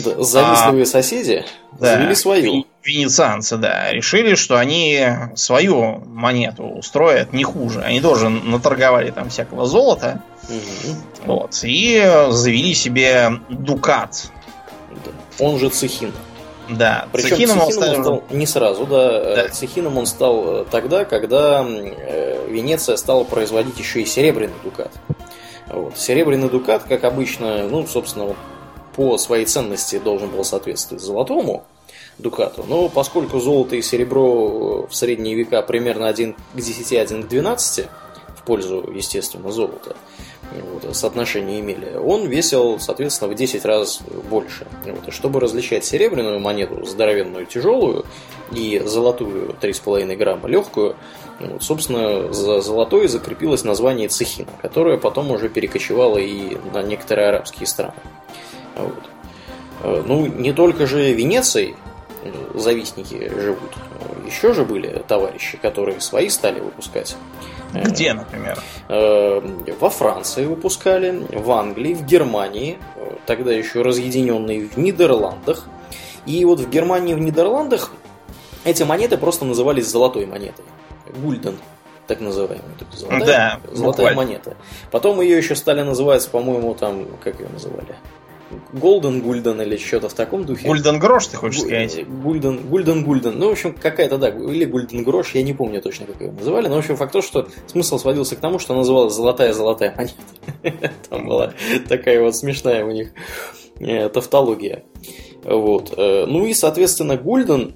[0.04, 2.60] Да, Завистливые соседи А, да, завели свою.
[2.60, 7.80] ве- Венецианцы, да, решили, что они свою монету устроят не хуже.
[7.82, 10.22] Они тоже наторговали там всякого золота.
[10.48, 10.96] Мгм.
[11.26, 12.00] Вот, и
[12.30, 14.30] завели себе дукат.
[15.04, 15.44] Да.
[15.44, 16.12] Он же Цехин.
[16.68, 19.34] Да, Причем Цехином он Цехином он стал- стал не сразу, да.
[19.36, 19.48] Да.
[19.50, 24.90] Цехином он стал тогда, когда э, Венеция стала производить еще и серебряный дукат.
[25.68, 25.98] Вот.
[25.98, 28.34] Серебряный дукат, как обычно, ну, собственно,
[28.94, 31.64] по своей ценности должен был соответствовать золотому
[32.18, 32.64] дукату.
[32.66, 37.86] Но поскольку золото и серебро в средние века примерно 1 к 10, 1 к 12
[38.36, 39.96] в пользу, естественно, золота,
[40.52, 44.66] вот, соотношение имели, он весил, соответственно, в 10 раз больше.
[44.84, 48.04] Вот, и чтобы различать серебряную монету, здоровенную, тяжелую,
[48.52, 50.96] и золотую 3,5 грамма, легкую,
[51.40, 57.66] вот, собственно, за золотой закрепилось название цехина, которое потом уже перекочевало и на некоторые арабские
[57.66, 57.94] страны.
[58.76, 58.94] Вот.
[59.82, 61.74] Э, Ну, не только же Венецией
[62.22, 63.72] э, завистники живут.
[64.26, 67.16] Еще же были товарищи, которые свои стали выпускать.
[67.84, 68.58] Где, например?
[68.88, 69.40] Э,
[69.80, 75.66] Во Франции выпускали, в Англии, в Германии, э, тогда еще разъединенные в Нидерландах.
[76.26, 77.92] И вот в Германии и в Нидерландах
[78.64, 80.64] эти монеты просто назывались золотой монетой.
[81.22, 81.56] Гульден,
[82.06, 82.64] так называемый.
[82.92, 84.16] Золотая, Да, золотая буквально.
[84.16, 84.56] монета.
[84.90, 87.94] Потом ее еще стали называть, по-моему, там, как ее называли?
[88.72, 90.68] Голден Гульден или что-то в таком духе.
[90.68, 92.06] Гульден Грош, ты хочешь Гу- сказать?
[92.08, 93.38] Гульден, Гульден, Гульден.
[93.38, 96.68] Ну, в общем, какая-то, да, или Гульден Грош, я не помню точно, как ее называли.
[96.68, 100.92] Но, в общем, факт то, что смысл сводился к тому, что называлась золотая-золотая монета.
[101.10, 101.52] Там была
[101.88, 103.10] такая вот смешная у них
[103.80, 104.84] э, тавтология.
[105.44, 105.92] Вот.
[105.96, 107.74] Э, Ну и, соответственно, Гульден...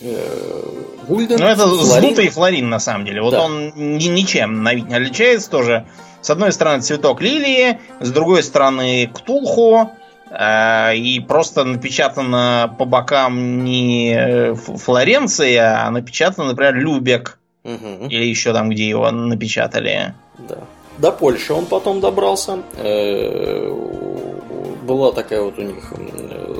[0.00, 0.62] э,
[1.08, 1.38] Гульден...
[1.38, 1.84] Ну, это флорин.
[1.84, 3.22] сдутый флорин, на самом деле.
[3.22, 3.44] Вот Да.
[3.44, 5.86] он ни- ничем на вид не отличается тоже.
[6.22, 9.90] С одной стороны цветок лилии, с другой стороны ктулху,
[10.30, 17.38] э, и просто напечатано по бокам не э, Флоренция, а напечатано, например, Любек.
[17.64, 18.08] Мгм.
[18.08, 20.14] Или еще там, где его напечатали.
[20.48, 20.58] Да.
[20.98, 22.58] До Польши он потом добрался.
[22.76, 23.68] Э,
[24.82, 25.92] Была такая вот у них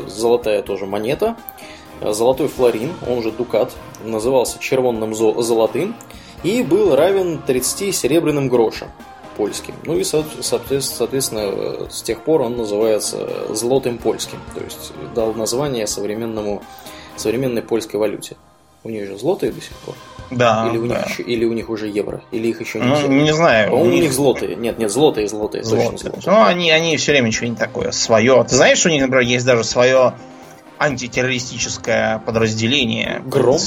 [0.07, 1.37] золотая тоже монета.
[2.01, 3.73] Золотой флорин, он же дукат,
[4.05, 5.95] назывался червонным зо- золотым
[6.43, 8.89] и был равен 30 серебряным грошам
[9.37, 9.75] польским.
[9.85, 14.39] Ну и, со- соответ- соответственно, с тех пор он называется злотым польским.
[14.55, 16.63] То есть дал название современному,
[17.17, 18.37] современной польской валюте.
[18.85, 19.95] У них же злотые до сих пор.
[20.31, 20.67] Да.
[20.69, 20.99] Или у, да.
[20.99, 23.07] них еще, или у них уже евро, или их еще не Ну, все.
[23.07, 23.71] не знаю.
[23.71, 24.57] По-моему, у них злотые.
[24.57, 25.99] Нет, нет, злотые, злотые, точно Злотые.
[26.13, 26.23] злотые.
[26.35, 28.43] Ну, они, они все время что-нибудь такое свое.
[28.49, 30.15] Ты знаешь, что у них, например, есть даже свое
[30.81, 33.59] антитеррористическое подразделение Гром?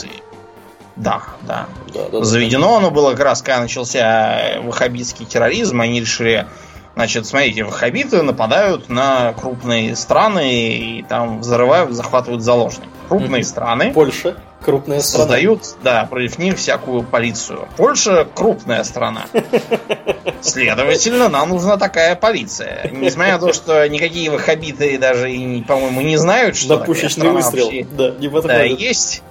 [0.96, 1.68] Да, да.
[1.94, 2.24] Да, да, да.
[2.24, 5.82] Заведено оно было как раз, когда начался ваххабитский терроризм.
[5.82, 6.48] Они решили,
[6.96, 12.90] значит, смотрите, ваххабиты нападают на крупные страны и там взрывают, захватывают заложников.
[13.10, 13.44] Крупные Мгм.
[13.44, 15.26] страны Польша, крупная страна.
[15.26, 17.68] создают, да, против них всякую полицию.
[17.78, 19.26] Польша крупная страна.
[20.42, 22.90] Следовательно, нам нужна такая полиция.
[22.92, 27.66] Несмотря на то, что никакие ваххабиты даже, и, по-моему, не знают, что Да, пушечный выстрел.
[27.66, 29.22] вообще, Да, не да, есть.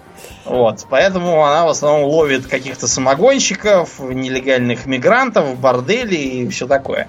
[0.45, 7.09] Вот, поэтому она в основном ловит каких-то самогонщиков, нелегальных мигрантов, бордели и все такое.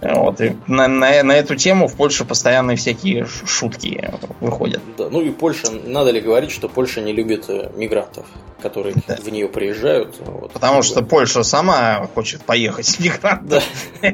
[0.00, 4.82] Вот, и на, на- на эту тему в Польше постоянно всякие шутки выходят.
[4.98, 8.26] Да, ну и Польша, надо ли говорить, что Польша не любит э, мигрантов,
[8.62, 9.16] которые Да.
[9.16, 10.16] в нее приезжают.
[10.20, 10.52] Вот.
[10.52, 13.62] Потому что Польша сама хочет поехать с мигрантом.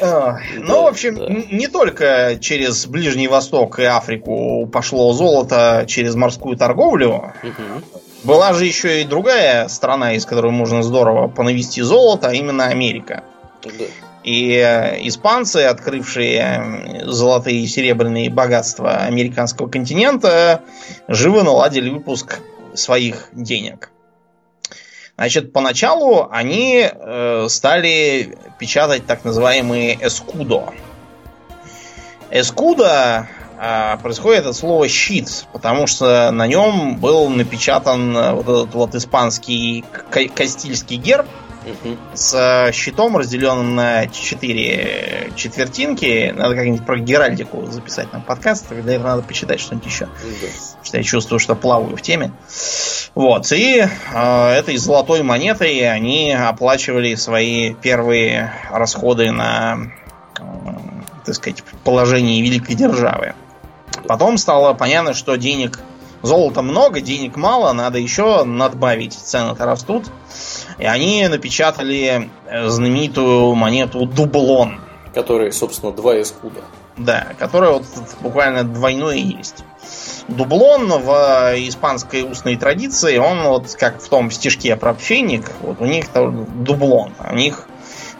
[0.00, 7.32] Ну, в общем, не только через Ближний Восток и Африку пошло золото через морскую торговлю.
[8.24, 13.24] Была же еще и другая страна, из которой можно здорово понавести золото, а именно Америка.
[13.64, 13.84] Да.
[14.22, 20.62] И э, испанцы, открывшие э, золотые и серебряные богатства американского континента,
[21.08, 22.38] живо наладили выпуск
[22.74, 23.90] своих денег.
[25.16, 30.72] Значит, поначалу они э, стали печатать так называемые эскудо.
[32.30, 33.28] Эскудо
[34.02, 39.84] происходит от слова щит, потому что на нем был напечатан э, вот этот вот испанский
[40.10, 41.26] ка- кастильский герб,
[42.12, 46.32] с э, щитом, разделенным на четыре четвертинки.
[46.36, 50.06] Надо как-нибудь про геральдику записать на подкаст, тогда надо почитать что-нибудь еще.
[50.06, 50.48] Да.
[50.82, 52.32] Что я чувствую, что плаваю в теме.
[53.14, 59.92] Вот, и э, этой золотой монетой они оплачивали свои первые расходы на,
[61.24, 63.34] так сказать, положение великой державы.
[64.06, 65.80] Потом стало понятно, что денег
[66.22, 70.06] золота много, денег мало, надо еще надбавить, цены-то растут.
[70.78, 74.80] И они напечатали э, знаменитую монету дублон,
[75.14, 76.60] Которые, собственно, два эскуда.
[76.96, 77.84] да, которая вот
[78.20, 79.64] буквально двойное есть.
[80.28, 85.84] Дублон в испанской устной традиции, он вот как в том стишке про пфенник, вот у
[85.84, 87.12] них там дублон.
[87.30, 87.66] У них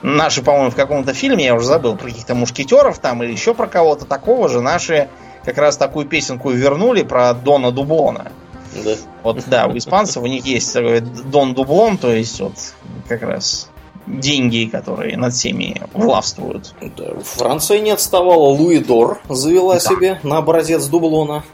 [0.02, 3.68] наши, по-моему, в каком-то фильме, я уже забыл, про каких-то мушкетеров там или еще про
[3.68, 5.08] кого-то такого же, наши
[5.45, 8.32] как раз такую песенку вернули про Дона Дублона.
[8.84, 8.95] Да.
[9.22, 12.55] Вот, да, у испанцев у них есть такой Дон Дублон, то есть вот
[13.09, 13.68] как раз
[14.07, 16.74] деньги, которые над всеми властвуют.
[16.97, 17.12] Да.
[17.22, 18.49] Франция не отставала.
[18.49, 19.80] Луидор завела Да.
[19.80, 21.45] себе на образец дублона.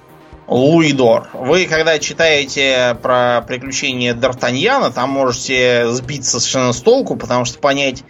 [0.46, 1.28] Луидор.
[1.34, 8.02] Вы, когда читаете про приключения Д'Артаньяна, там можете сбиться совершенно с толку, потому что понять,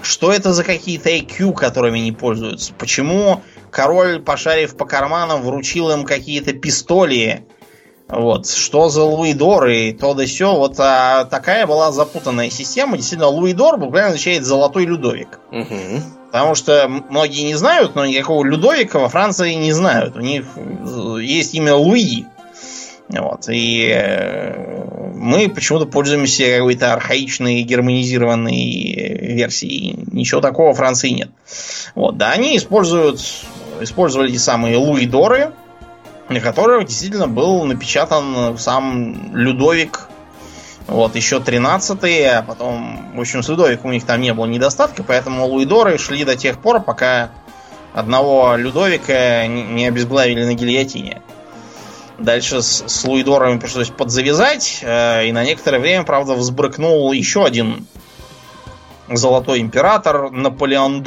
[0.00, 2.72] что это за какие-то IQ, которыми они пользуются.
[2.74, 3.40] Почему
[3.72, 7.44] король, пошарив по карманам, вручил им какие-то пистоли.
[8.08, 10.56] Вот, что за Луидор и то да сё.
[10.56, 12.98] Вот а, такая была запутанная система.
[12.98, 15.40] Действительно, Луидор буквально означает «золотой Людовик».
[15.50, 16.02] Мгм.
[16.30, 20.16] Потому что многие не знают, но никакого Людовика во Франции не знают.
[20.16, 22.26] У них э, есть имя Луи.
[23.08, 23.48] Вот.
[23.48, 29.98] И э, мы почему-то пользуемся какой-то архаичной германизированной версией.
[30.10, 31.30] Ничего такого во Франции нет.
[31.94, 32.16] Вот.
[32.16, 33.20] Да, они используют,
[33.84, 35.52] использовали эти самые Луидоры,
[36.28, 40.08] на которых действительно был напечатан сам Людовик
[40.86, 45.02] вот, еще 13-е, а потом, в общем, с Людовиком у них там не было недостатка,
[45.02, 47.30] поэтому Луидоры шли до тех пор, пока
[47.94, 51.22] одного Людовика не обезглавили на гильотине.
[52.18, 57.86] Дальше с, с Луидорами пришлось подзавязать, э, и на некоторое время, правда, взбрыкнул еще один
[59.08, 61.02] золотой император Наполеон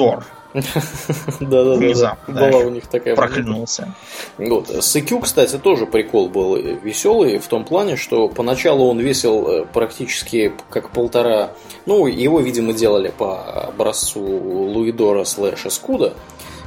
[1.39, 1.76] Да-да-да.
[1.76, 2.49] Внезапно, да.
[2.49, 3.93] Была у них такая Проклюнулся.
[4.38, 4.70] Вот.
[4.70, 9.66] С IQ, кстати, тоже прикол был веселый в том плане, что поначалу он весил э,
[9.66, 11.51] практически как полтора...
[11.86, 16.14] Ну, его, видимо, делали по образцу Луидора слэш Эскуда,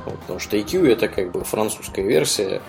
[0.04, 2.60] потому что IQ это как бы французская версия,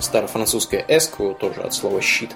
[0.00, 2.30] старофранцузская эску тоже от слова щит.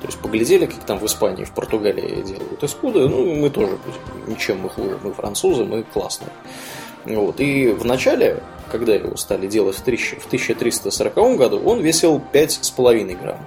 [0.00, 4.30] То есть поглядели, как там в Испании, в Португалии делают эскуды, ну, мы тоже будем.
[4.34, 6.30] Ничем мы хуже, мы французы, мы классные.
[7.04, 7.40] Вот.
[7.40, 13.20] И в начале, когда его стали делать в 1000 в 1340 году, он весил 5,5
[13.20, 13.46] грамм.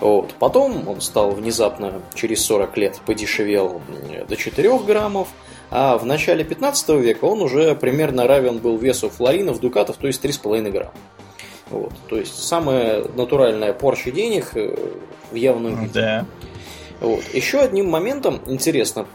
[0.00, 0.34] Вот.
[0.38, 5.28] Потом он стал внезапно через 40 лет подешевел м, до 4 граммов,
[5.70, 10.22] а в начале 15 века он уже примерно равен был весу флоринов, дукатов, то есть
[10.24, 10.92] 3,5 грамма.
[11.74, 11.92] Вот.
[12.08, 14.74] То есть самая натуральная порча денег э,
[15.30, 15.92] в явном виде.
[15.92, 16.26] Да.
[17.00, 17.22] Вот.
[17.34, 19.06] Еще одним моментом, интересно,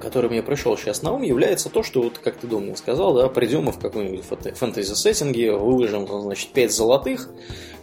[0.00, 3.28] который мне пришел сейчас на ум, является то, что, вот, как ты думал, сказал, да,
[3.28, 4.24] придем мы в какой-нибудь
[4.56, 7.28] фэнтези-сеттинге, выложим, значит, 5 золотых,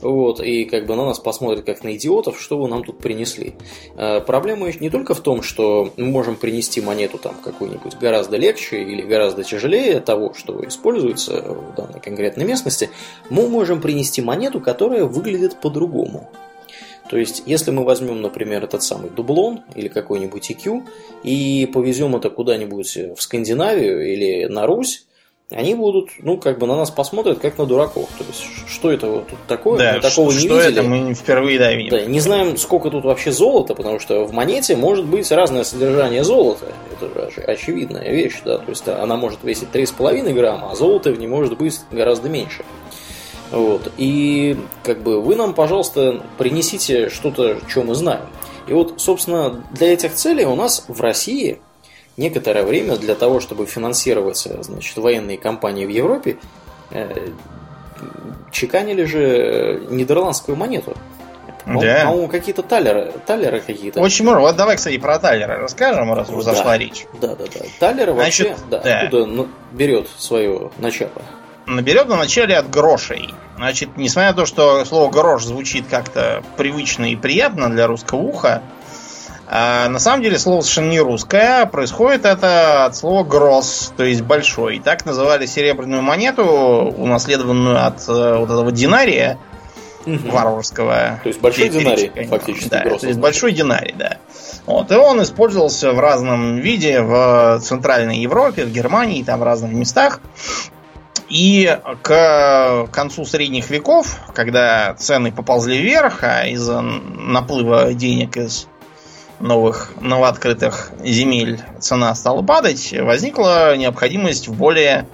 [0.01, 3.55] вот, и как бы на нас посмотрят как на идиотов, что вы нам тут принесли.
[3.97, 8.83] Э, проблема не только в том, что мы можем принести монету там какую-нибудь гораздо легче
[8.83, 12.89] или гораздо тяжелее того, что используется в данной конкретной местности,
[13.29, 16.29] мы можем принести монету, которая выглядит по-другому.
[17.09, 20.83] То есть, если мы возьмем, например, этот самый дублон или какой-нибудь IQ
[21.23, 25.05] и повезем это куда-нибудь в Скандинавию или на Русь,
[25.51, 28.09] они будут, ну, как бы на нас посмотрят, как на дураков.
[28.17, 29.77] То есть, что это вот тут такое?
[29.77, 30.73] Да, мы такого что, не что видели.
[30.73, 31.89] это мы впервые да, видим.
[31.91, 36.23] Да, не знаем, сколько тут вообще золота, потому что в монете может быть разное содержание
[36.23, 36.65] золота.
[36.93, 38.57] Это же оч- очевидная вещь, да.
[38.57, 42.63] То есть она может весить 3,5 грамма, а золото в ней может быть гораздо меньше.
[43.55, 43.91] Вот.
[43.97, 48.25] И как бы вы нам, пожалуйста, принесите что-то, что мы знаем.
[48.67, 51.59] И вот, собственно, для этих целей у нас в России
[52.17, 56.37] некоторое время для того, чтобы финансировать значит, военные кампании в Европе,
[56.91, 57.29] э,
[58.51, 60.95] чеканили же нидерландскую монету.
[61.65, 62.05] По- Да.
[62.05, 63.99] По-моему, какие-то талеры, талеры какие-то.
[63.99, 64.39] Очень много.
[64.41, 66.53] Вот давай, кстати, про Тайлера расскажем, раз уж Да.
[66.53, 67.05] зашла речь.
[67.19, 67.65] Да, да, да.
[67.79, 68.99] Талер вообще, Значит, да, да.
[69.01, 71.09] оттуда ну, берет свое начало.
[71.67, 73.33] Наберет на начале от грошей.
[73.57, 78.61] Значит, несмотря на то, что слово грош звучит как-то привычно и приятно для русского уха,
[79.47, 81.65] а на самом деле слово совершенно не русское.
[81.67, 84.79] Происходит это от слова гросс, то есть большой.
[84.79, 89.37] Так называли серебряную монету, унаследованную от э, вот этого динария
[90.05, 91.19] варварского.
[91.23, 94.17] То есть большой динарий, фактически, Да, гросс то есть большой динарий, да.
[94.65, 99.71] Вот, и он использовался в разном виде в Центральной Европе, в Германии, там в разных
[99.71, 100.21] местах.
[101.29, 108.67] И к концу средних веков, когда цены поползли вверх, а из-за наплыва денег из
[109.39, 115.07] новых новооткрытых земель цена стала падать, возникла необходимость в более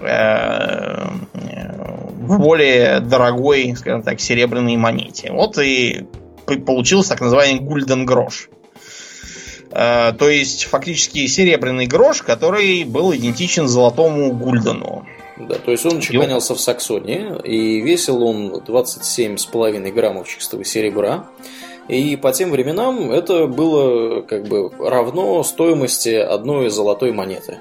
[0.00, 5.32] э, в более дорогой, скажем так, серебряной монете.
[5.32, 6.06] Вот и
[6.66, 8.48] получился так называемый гульден грош.
[9.70, 15.06] Э, То есть фактически серебряный грош, который был идентичен золотому гульдену.
[15.38, 21.26] Да, то есть он чеканился в Саксонии, и весил он 27,5 граммов чистого серебра.
[21.88, 27.60] И по тем временам это было как бы равно стоимости одной золотой монеты.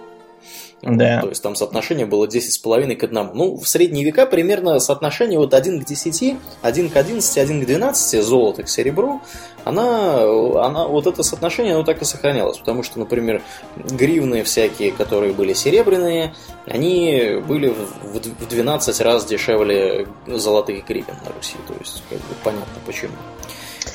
[0.83, 1.21] Да.
[1.21, 3.31] То есть там соотношение было 10,5 к 1.
[3.33, 7.65] Ну, в средние века примерно соотношение вот 1 к 10, 1 к 11, 1 к
[7.65, 9.21] 12 золото к серебру,
[9.63, 10.21] она,
[10.63, 12.57] она, вот это соотношение, оно так и сохранялось.
[12.59, 13.41] Потому что, например,
[13.75, 16.35] гривны всякие, которые были серебряные,
[16.67, 21.55] они были в, в- в 12 раз дешевле золотых гривен на Руси.
[21.67, 23.13] То есть, как бы понятно почему.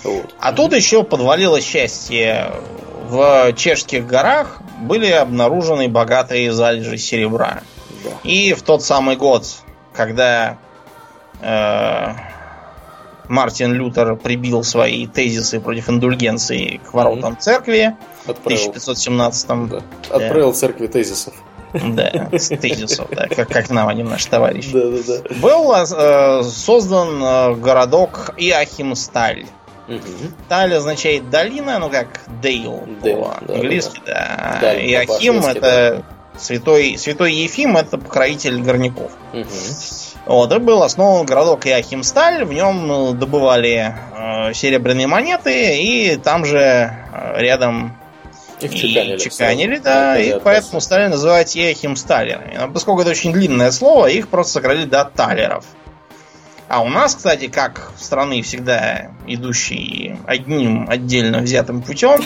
[0.05, 0.35] Вот.
[0.39, 2.53] А тут еще подвалило счастье.
[3.09, 7.63] В чешских горах были обнаружены богатые залежи серебра.
[8.05, 8.11] Да.
[8.25, 9.47] И в тот самый год,
[9.93, 10.59] когда
[11.41, 12.15] э,
[13.29, 19.83] Мартин Лютер прибил свои тезисы против индульгенции к воротам церкви в Отправил, 1517 да.
[20.11, 21.35] Отправил церкви тезисов.
[21.73, 24.71] да, с тезисов, да, как, как нам один наш товарищ.
[24.73, 25.35] Да, да, да.
[25.37, 29.47] Был э, создан э, городок Иохимсталь.
[29.89, 30.35] Мгм.
[30.49, 34.59] Таль означает долина, ну как Дейл Дейл, да, по-английски, да.
[34.61, 36.05] Да, Иохим по-башкирски, это
[36.39, 39.13] святой, святой Ефим, это покровитель горняков.
[39.33, 39.47] Мгм.
[40.27, 46.45] Вот, и был основан городок Иохимсталь, в нем э, добывали э, серебряные монеты, и там
[46.45, 47.99] же э, рядом
[48.61, 49.19] Их и чеканили.
[49.19, 49.83] чеканили, сразу.
[49.85, 52.57] да, и я поэтому стали называть Иохимсталерами.
[52.57, 55.65] Но поскольку это очень длинное слово, их просто сократили до талеров.
[56.73, 62.19] А у нас, кстати, как страны всегда идущие одним отдельно взятым путем,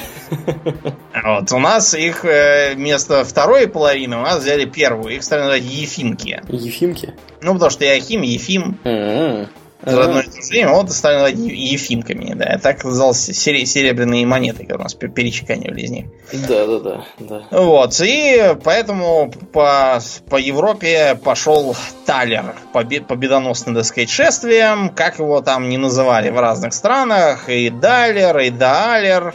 [1.25, 5.17] вот, у нас их э, вместо второй половины у нас взяли первую.
[5.17, 6.41] Их стали называть Ефимки.
[6.49, 7.15] Ефимки?
[7.43, 9.49] Ну, потому что Иохим, Ефим, М-м.
[9.95, 12.59] В одно и то же время, вот стали называть Ефимками, да.
[12.63, 16.07] Так назывались сере- серебряные монеты, которые у нас пе- перечеканивали из них.
[16.33, 17.43] Да, да, да, да.
[17.63, 21.75] Вот, и поэтому по, по Европе пошел
[22.05, 27.71] талер побе- победоносным, так сказать, шествием, как его там не называли в разных странах, и
[27.71, 29.35] далер, и даалер,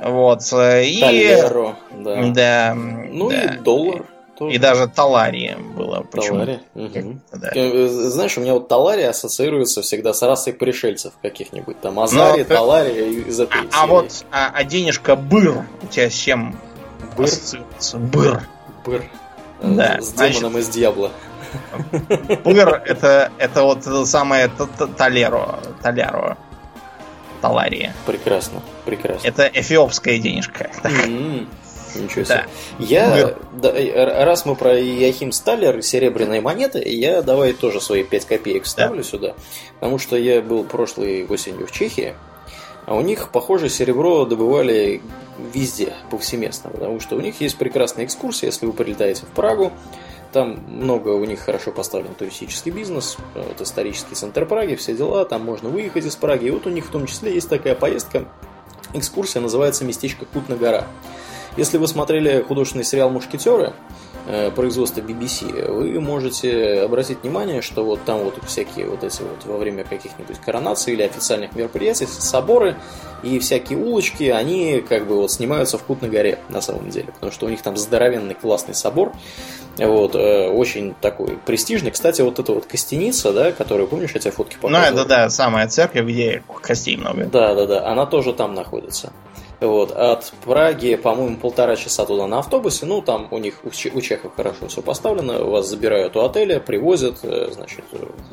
[0.00, 1.00] вот, и...
[1.00, 2.22] Талеро, да.
[2.28, 3.42] Да, Ну да.
[3.42, 4.04] и доллар.
[4.38, 4.54] Тоже.
[4.54, 6.60] И даже талария было почему Талари.
[6.74, 7.20] Мгм.
[7.32, 7.50] да.
[7.54, 11.80] Э, Знаешь, у меня вот Талари ассоциируется всегда с расой пришельцев каких-нибудь.
[11.80, 16.08] Там Азари, Но- Талари из этой А, а вот, а, а денежка быр у тебя
[16.08, 16.58] с чем
[17.16, 17.26] Быр?
[17.26, 17.98] ассоциируется?
[17.98, 18.42] Быр.
[18.84, 19.02] Быр.
[19.60, 21.10] Э, Да, С значит- демоном из Дьябла.
[22.44, 24.50] Пыр это, это вот самое
[24.96, 25.58] Талеро.
[25.82, 26.36] Таляро.
[27.40, 27.94] Талария.
[28.04, 29.26] Прекрасно, прекрасно.
[29.26, 30.70] Это эфиопская денежка.
[31.94, 32.44] Ничего себе.
[32.78, 32.84] Да.
[32.84, 38.24] Я, да, раз мы про Яхим Сталлер и серебряные монеты, я давай тоже свои 5
[38.24, 39.08] копеек вставлю да.
[39.08, 39.34] сюда.
[39.80, 42.14] Потому что я был прошлой осенью в Чехии,
[42.86, 45.02] а у них, похоже, серебро добывали
[45.52, 46.70] везде, повсеместно.
[46.70, 49.72] Потому что у них есть прекрасная экскурсия, если вы прилетаете в Прагу,
[50.32, 55.42] там много у них хорошо поставлен туристический бизнес, вот исторический центр Праги, все дела, там
[55.42, 56.46] можно выехать из Праги.
[56.46, 58.26] И вот у них в том числе есть такая поездка,
[58.92, 60.86] экскурсия называется «Местечко Кутна гора».
[61.58, 63.72] Если вы смотрели художественный сериал «Мушкетеры»,
[64.28, 69.44] э, производства BBC, вы можете обратить внимание, что вот там вот всякие вот эти вот
[69.44, 72.76] во время каких-нибудь коронаций или официальных мероприятий соборы
[73.24, 77.32] и всякие улочки, они как бы вот снимаются в Кутной горе на самом деле, потому
[77.32, 79.12] что у них там здоровенный классный собор,
[79.76, 81.90] вот, э, очень такой престижный.
[81.90, 84.94] Кстати, вот эта вот костяница, да, которую, помнишь, я тебе фотки показывал?
[84.94, 87.24] Ну, это, да, самая церковь, где костей много.
[87.24, 89.12] Да, да, да, она тоже там находится.
[89.60, 92.86] Вот, от Праги, по-моему, полтора часа туда на автобусе.
[92.86, 95.44] Ну, там у них, у чехов хорошо все поставлено.
[95.44, 97.84] Вас забирают у отеля, привозят, э, значит,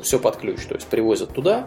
[0.02, 0.64] все под ключ.
[0.66, 1.66] То есть, привозят туда.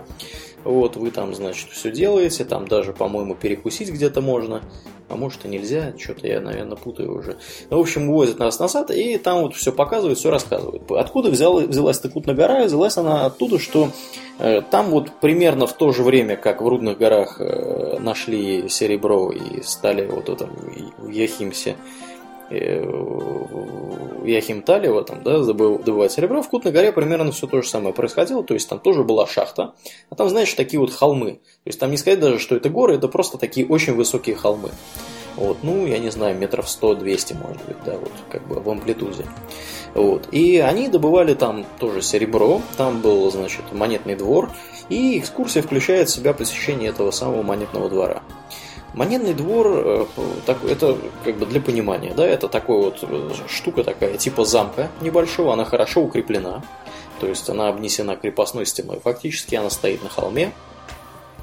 [0.64, 4.62] Вот, вы там, значит, все делаете, там даже, по-моему, перекусить где-то можно,
[5.08, 7.38] а может и нельзя, что-то я, наверное, путаю уже.
[7.70, 10.90] Ну, в общем, увозят нас назад, и там вот все показывают, все рассказывают.
[10.92, 12.66] Откуда взял, взялась Тыкутная гора?
[12.66, 13.90] Взялась она оттуда, что
[14.38, 19.32] э, там вот примерно в то же время, как в Рудных горах э, нашли серебро
[19.32, 20.50] и стали вот этом
[20.98, 21.76] в Яхимсе,
[24.26, 28.44] Яхим Талева, там, да, добывать серебро, в Кутной горе примерно все то же самое происходило,
[28.44, 29.74] то есть там тоже была шахта,
[30.10, 32.96] а там, знаешь, такие вот холмы, то есть там не сказать даже, что это горы,
[32.96, 34.70] это просто такие очень высокие холмы.
[35.36, 39.26] Вот, ну, я не знаю, метров 100-200, может быть, да, вот, как бы в амплитуде.
[39.94, 40.28] Вот.
[40.34, 44.50] И они добывали там тоже серебро, там был, значит, монетный двор,
[44.90, 48.22] и экскурсия включает в себя посещение этого самого монетного двора.
[48.94, 50.06] Монетный двор, э,
[50.68, 55.54] это как бы для понимания, да, это такой вот э, штука такая, типа замка небольшого,
[55.54, 56.64] она хорошо укреплена,
[57.20, 60.54] то есть она обнесена крепостной стеной, фактически она стоит на холме,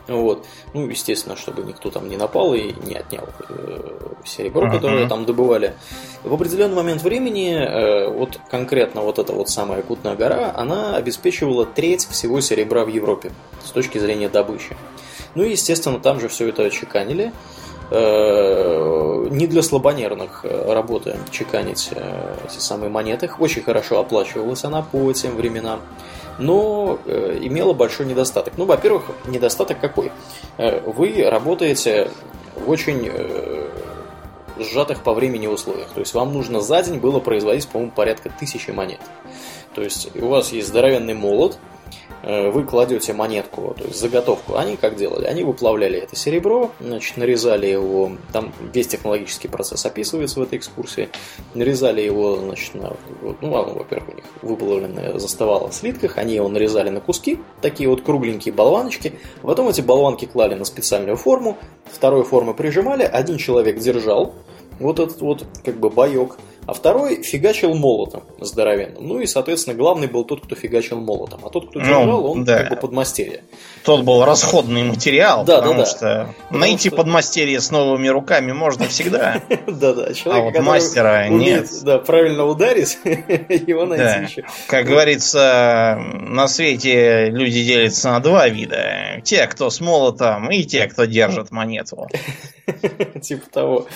[0.09, 0.47] вот.
[0.73, 4.73] Ну, естественно, чтобы никто там не напал и не отнял э, серебро, uh-huh.
[4.73, 5.75] которое там добывали.
[6.23, 11.67] В определенный момент времени, э, вот конкретно вот эта вот самая Кутная гора, она обеспечивала
[11.67, 13.33] треть всего серебра в Европе
[13.65, 14.77] с точки зрения добычи.
[15.37, 17.33] Ну и, естественно, там же все это чеканили.
[17.91, 23.31] Э, не для слабонервных э, работы чеканить э, эти самые монеты.
[23.39, 25.81] Очень хорошо оплачивалась она по тем временам
[26.39, 28.59] но имела большой недостаток.
[28.59, 30.13] Ну, во-первых, недостаток какой?
[30.59, 32.11] Вы работаете
[32.55, 33.11] в очень
[34.59, 35.89] сжатых по времени условиях.
[35.95, 39.01] То есть вам нужно за день было производить, по-моему, порядка тысячи монет.
[39.75, 41.57] То есть у вас есть здоровенный молот,
[42.27, 44.57] вы кладете монетку, то есть заготовку.
[44.57, 45.27] Они как делали?
[45.27, 51.09] Они выплавляли это серебро, значит, нарезали его, там весь технологический процесс описывается в этой экскурсии,
[51.55, 52.97] нарезали его, значит, на,
[53.41, 58.03] ну, во-первых, у них выплавленное заставало в слитках, они его нарезали на куски, такие вот
[58.03, 59.13] кругленькие болваночки,
[59.43, 64.35] потом эти болванки клали на специальную форму, второй формы прижимали, один человек держал
[64.81, 69.07] вот этот вот как бы боек, а второй фигачил молотом здоровенным.
[69.07, 71.41] Ну и, соответственно, главный был тот, кто фигачил молотом.
[71.45, 72.59] А тот, кто держал, ну, он да.
[72.61, 73.45] как бы подмастерье.
[73.85, 75.87] Тот был расходный материал, да, потому да, да.
[75.87, 76.97] что потому найти что...
[76.97, 79.43] подмастерье с новыми руками можно всегда.
[79.67, 81.69] Да-да, человек, а вот мастера нет.
[81.83, 84.45] Да, правильно ударить, его найти еще.
[84.67, 89.21] Как говорится, на свете люди делятся на два вида.
[89.23, 92.09] Те, кто с молотом, и те, кто держит монету.
[93.23, 93.87] Типа того.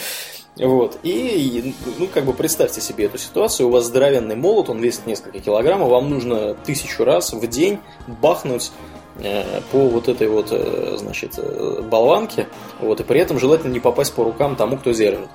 [0.57, 0.99] Вот.
[1.03, 3.69] И, ну, как бы представьте себе эту ситуацию.
[3.69, 8.73] У вас здоровенный молот, он весит несколько килограммов, вам нужно тысячу раз в день бахнуть
[9.19, 12.49] э, по вот этой вот, э, значит, э, болванке,
[12.81, 15.29] вот, и при этом желательно не попасть по рукам тому, кто держит.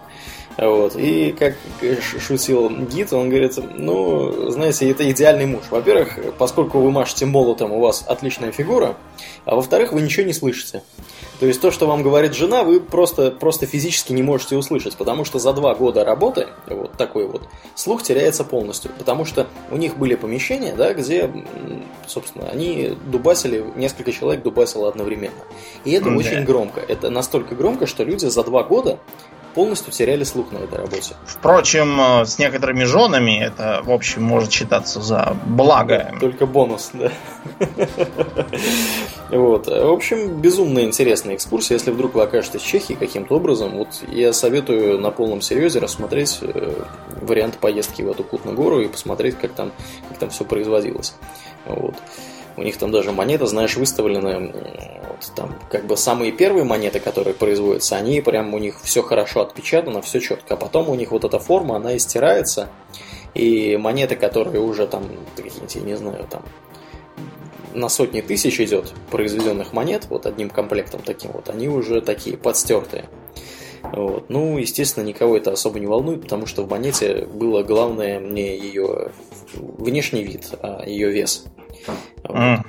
[0.58, 0.96] Вот.
[0.96, 1.56] И как
[2.02, 5.64] шутил гид, он говорит, ну, знаете, это идеальный муж.
[5.70, 8.96] Во-первых, поскольку вы машете молотом, у вас отличная фигура,
[9.44, 10.84] а во-вторых, вы ничего не слышите.
[11.40, 15.26] То есть то, что вам говорит жена, вы просто, просто физически не можете услышать, потому
[15.26, 17.44] что за два года работы вот такой вот
[17.76, 21.30] слух теряется полностью, потому что у них были помещения, да, где,
[22.08, 25.36] собственно, они дубасили, несколько человек дубасило одновременно.
[25.84, 26.18] И это mm-hmm.
[26.18, 26.80] очень громко.
[26.80, 28.98] Это настолько громко, что люди за два года
[29.56, 31.16] полностью теряли слух на этой работе.
[31.26, 36.14] Впрочем, э, с некоторыми женами это, в общем, может считаться за благо.
[36.20, 37.12] Только бонус, да.
[39.30, 39.68] Вот.
[39.68, 41.78] В общем, безумно интересная экскурсия.
[41.78, 46.38] Если вдруг вы окажетесь в Чехии каким-то образом, вот я советую на полном серьезе рассмотреть
[46.42, 46.84] э,
[47.22, 49.72] вариант поездки в эту Кутную гору и посмотреть, как там,
[50.10, 51.16] как там все производилось.
[51.66, 51.96] Вот.
[52.58, 54.54] У них там даже монеты, знаешь, выставлены,
[55.08, 59.42] вот, там как бы самые первые монеты, которые производятся, они прям у них все хорошо
[59.42, 60.54] отпечатано, все четко.
[60.54, 62.70] А потом у них вот эта форма, она истирается,
[63.34, 65.04] и монеты, которые уже там,
[65.36, 66.44] какие-нибудь, я не знаю, там
[67.74, 73.10] на сотни тысяч идет произведенных монет, вот одним комплектом таким вот, они уже такие подстертые.
[73.84, 74.30] Вот.
[74.30, 79.12] Ну, естественно, никого это особо не волнует, потому что в монете было главное не ее
[79.54, 81.46] внешний вид, а ее вес.
[82.24, 82.60] Вот.
[82.60, 82.64] Угу.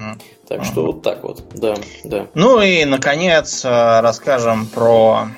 [0.48, 0.92] Так что угу.
[0.92, 1.74] вот так вот, да,
[2.04, 2.26] да.
[2.34, 5.28] Ну и, наконец, э, расскажем про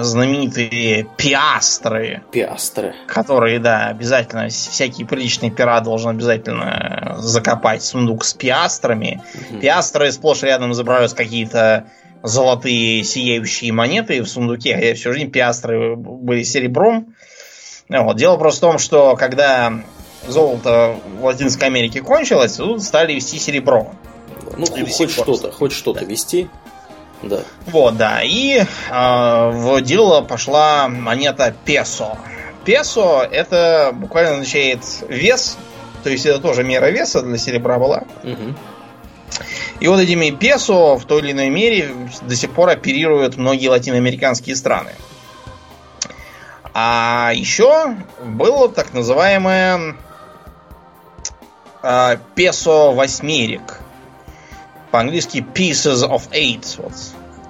[0.00, 2.22] знаменитые пиастры.
[2.32, 2.94] Пиастры.
[3.06, 9.22] Которые, да, обязательно, всякий приличный пират должен обязательно закопать сундук с пиастрами.
[9.50, 9.60] Угу.
[9.60, 11.86] Пиастры сплошь рядом изображают какие-то
[12.22, 17.14] золотые сияющие монеты в сундуке, хотя всю жизнь пиастры были серебром.
[17.88, 18.16] Вот.
[18.16, 19.82] Дело просто в том, что когда
[20.26, 23.92] золото в Латинской Америке кончилось, тут стали вести серебро.
[24.56, 26.06] Ну, хоть что-то, хоть что-то да.
[26.06, 26.48] вести.
[27.22, 27.40] Да.
[27.66, 28.22] Вот, да.
[28.22, 32.18] И э, в дело пошла монета песо.
[32.64, 35.56] Песо это буквально означает вес,
[36.02, 38.04] то есть это тоже мера веса для серебра была.
[38.22, 38.54] Угу.
[39.80, 41.90] И вот этими песо в той или иной мере
[42.22, 44.92] до сих пор оперируют многие латиноамериканские страны.
[46.74, 49.96] А еще было так называемое
[51.82, 53.78] э, песо восьмерик.
[54.90, 56.64] По-английски pieces of eight.
[56.78, 56.92] Вот.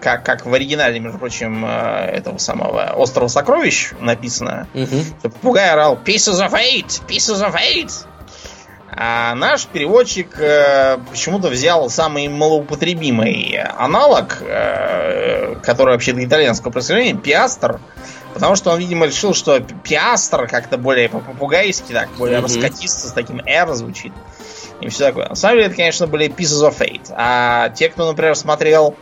[0.01, 4.67] Как, как в оригинале, между прочим, э, этого самого острова сокровищ написано.
[4.75, 5.05] Угу.
[5.23, 7.91] Попугай орал pieces of eight, pieces of eight.
[9.01, 17.15] А наш переводчик э, почему-то взял самый малоупотребимый аналог, э, который вообще до итальянского происхождения,
[17.15, 17.81] пиастр,
[18.35, 22.43] потому что он, видимо, решил, что пиастр как-то более по-попугайски, так, более mm-hmm.
[22.43, 24.13] раскатисто, с таким R звучит.
[24.81, 25.29] И все такое.
[25.29, 27.13] На самом деле, это, конечно, были Pieces of Fate.
[27.17, 28.95] А те, кто, например, смотрел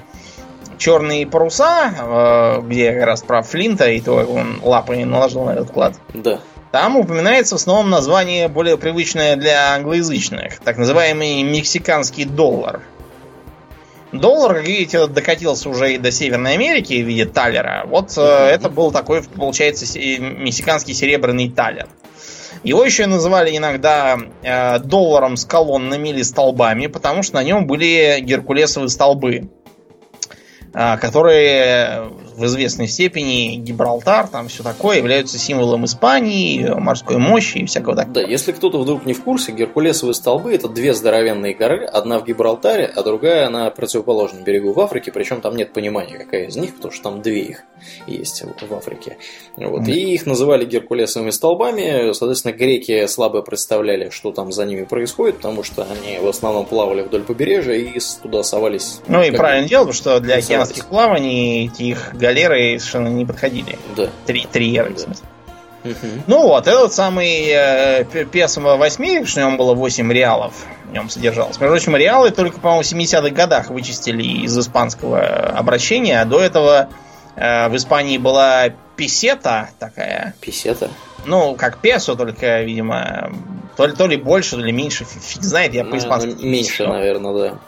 [0.79, 5.71] Черные паруса, э, где как раз про Флинта, и то он лапами наложил на этот
[5.71, 5.95] клад.
[6.13, 6.41] Да.
[6.71, 12.83] Там упоминается в основном название более привычное для англоязычных, так называемый мексиканский доллар.
[14.13, 17.85] Доллар, как видите, докатился уже и до Северной Америки в виде талера.
[17.87, 18.47] Вот mm-hmm.
[18.47, 21.89] это был такой, получается, мексиканский серебряный талер.
[22.63, 28.19] Его еще называли иногда э, долларом с колоннами или столбами, потому что на нем были
[28.21, 29.51] геркулесовые столбы.
[30.79, 37.65] А, которые в известной степени Гибралтар, там все такое, являются символом Испании, морской мощи и
[37.65, 38.13] всякого такого.
[38.13, 42.27] Да, если кто-то вдруг не в курсе, Геркулесовые столбы это две здоровенные горы, одна в
[42.27, 46.77] Гибралтаре, а другая на противоположном берегу в Африке, причем там нет понимания, какая из них,
[46.77, 47.65] потому что там две их
[48.07, 49.17] есть в Африке.
[49.57, 49.83] Вот.
[49.83, 49.93] Mm.
[49.93, 55.63] И их называли Геркулесовыми столбами, соответственно, греки слабо представляли, что там за ними происходит, потому
[55.63, 59.01] что они в основном плавали вдоль побережья и туда совались.
[59.09, 63.79] Ну и правильно делал, что для океанских плаваний этих галеры совершенно не подходили.
[63.97, 64.09] Да.
[64.27, 64.97] Три, триеры, да.
[64.97, 65.27] в смысле.
[66.27, 70.53] Ну вот, этот самый э, Песома 8, что в нем было 8 реалов,
[70.89, 71.61] в нем содержалось.
[71.61, 76.89] Между прочим, реалы только, по-моему, в 70-х годах вычистили из испанского обращения, а до этого
[77.37, 80.35] э, в Испании была песета такая.
[80.41, 80.91] Песета?
[81.25, 83.31] Ну, как песо, только, видимо,
[83.77, 86.35] то ли, то ли больше, то ли меньше, фиг знает, я по-испански.
[86.37, 87.59] Ну, меньше, наверное, да.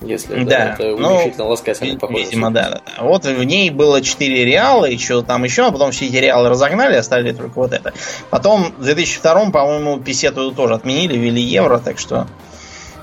[0.00, 2.24] Если да, это уменьшительно ну, ласкательно похоже.
[2.24, 3.02] Видимо, да, да, да.
[3.02, 6.48] Вот в ней было 4 реала, и что там еще, а потом все эти реалы
[6.48, 7.92] разогнали, оставили только вот это.
[8.30, 12.28] Потом в 2002, по-моему, писету тоже отменили, ввели евро, так что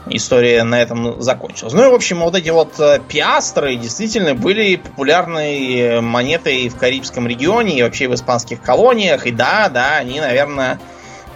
[0.07, 1.73] история на этом закончилась.
[1.73, 7.27] Ну и, в общем, вот эти вот э, пиастры действительно были популярной монетой в Карибском
[7.27, 9.25] регионе и вообще в испанских колониях.
[9.25, 10.79] И да, да, они, наверное,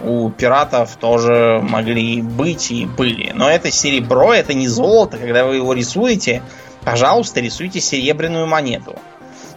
[0.02, 3.32] у пиратов тоже могли быть и были.
[3.34, 5.18] Но это серебро, это не золото.
[5.18, 6.42] Когда вы его рисуете,
[6.84, 8.96] пожалуйста, рисуйте серебряную монету.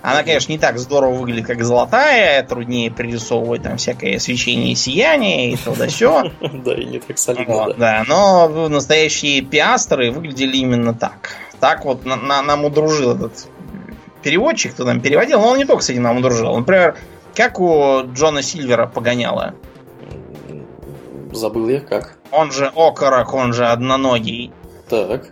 [0.02, 5.53] Она, конечно, не так здорово выглядит, как золотая, труднее пририсовывать там всякое свечение и сияние
[5.53, 6.30] и то да все.
[6.41, 7.74] Да, и не так солидно.
[7.78, 11.38] Да, но настоящие пиастры выглядели именно так.
[11.61, 13.48] Так вот нам удружил этот
[14.22, 16.57] переводчик, кто нам переводил, но он не только, кстати, нам удружил.
[16.57, 16.98] Например,
[17.34, 19.56] как у Джона Сильвера погоняло
[21.34, 22.18] Забыл я как.
[22.31, 24.51] Он же окорок, он же одноногий.
[24.89, 25.30] Так.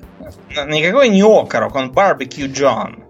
[0.67, 3.03] Никакой не окорок, он барбекю Джон.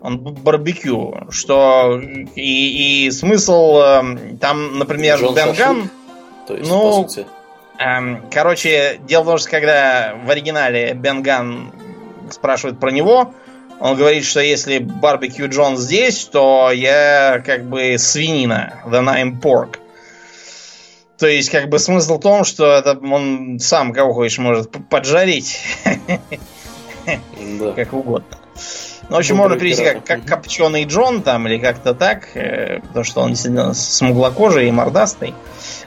[0.00, 2.00] Он барбекю, что
[2.34, 4.02] и, и смысл э,
[4.40, 5.90] там, например, Джон Бенган.
[6.46, 7.26] То есть, Ну, по сути.
[7.78, 11.72] Эм, короче, дело в том, что когда в оригинале Бенган
[12.30, 13.32] спрашивает про него,
[13.80, 19.78] он говорит, что если барбекю Джон здесь, то я как бы свинина, then I'm pork.
[21.22, 25.60] То есть, как бы смысл в том, что это он сам кого хочешь может поджарить,
[27.04, 27.70] Да.
[27.76, 28.38] как угодно.
[29.08, 32.80] Ну, в общем, Добрый можно перевести как, как копченый Джон там, или как-то так, э,
[32.80, 35.32] потому что он действительно смуглокожий и мордастый.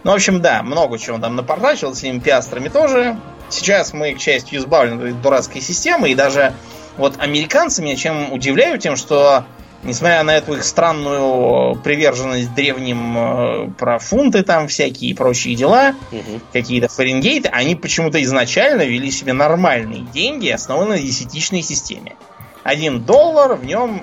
[0.06, 3.18] Ну, в общем, да, много чего он там напортачил, с этими пиастрами тоже.
[3.50, 6.54] Сейчас мы, к счастью, избавлены от дурацкой системы, и даже
[6.96, 9.44] вот американцы меня чем удивляют тем, что
[9.86, 15.96] несмотря на эту их странную приверженность древним э, про фунты там всякие и прочие дела,
[16.12, 16.42] Мгм.
[16.52, 22.16] какие-то Фаренгейты, они почему-то изначально вели себе нормальные деньги, основанные на десятичной системе.
[22.64, 24.02] Один доллар, в нем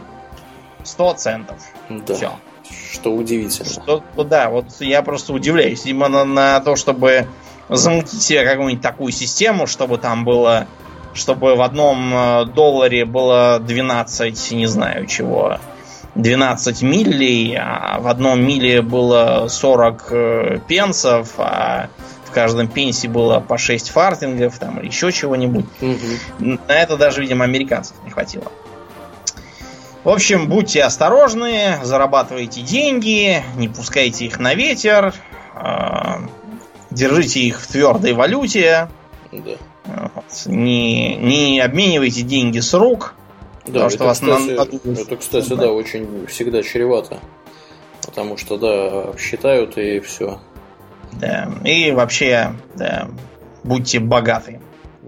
[0.84, 1.56] 100 центов.
[1.90, 2.14] Да.
[2.14, 2.32] Все.
[2.92, 3.68] Что удивительно.
[3.68, 5.84] Что, ну да, вот я просто удивляюсь.
[5.84, 7.26] Видимо, на, на то, чтобы
[7.68, 10.66] замутить себе какую-нибудь такую систему, чтобы там было,
[11.14, 15.58] чтобы в одном э, долларе было 12, не знаю чего,
[16.14, 21.88] 12 милей, а в одном миле было 40 э, пенсов, а
[22.26, 25.66] в каждом пенсе было по 6 фартингов там, или еще чего-нибудь.
[25.80, 26.60] Мгм.
[26.66, 28.50] На это даже, видимо, американцев не хватило.
[30.04, 35.14] В общем, будьте осторожны, зарабатывайте деньги, не пускайте их на ветер,
[35.54, 36.16] э,
[36.90, 38.88] держите их в твердой валюте,
[39.30, 39.52] Да.
[40.14, 43.14] вот, не, не обменивайте деньги с рук,
[43.66, 44.98] Да, Потому что это, вас на- кстати, надуют.
[44.98, 47.18] это, кстати, да, очень всегда чревато.
[48.04, 50.40] Потому что, да, считают и все.
[51.12, 53.08] да, и вообще, да,
[53.62, 54.60] будьте богаты.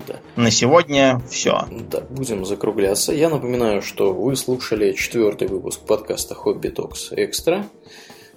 [0.07, 0.15] Да.
[0.37, 1.67] На сегодня все.
[1.91, 3.13] Да, будем закругляться.
[3.13, 7.65] Я напоминаю, что вы слушали четвертый выпуск подкаста Хобби Токс Экстра.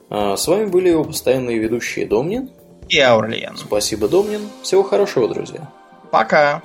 [0.10, 2.50] А, С вами были его постоянные ведущие Домнин.
[2.90, 3.58] И Аурлиен.
[3.58, 4.42] Спасибо, Домнин.
[4.62, 5.70] Всего хорошего, друзья.
[6.12, 6.62] Пока.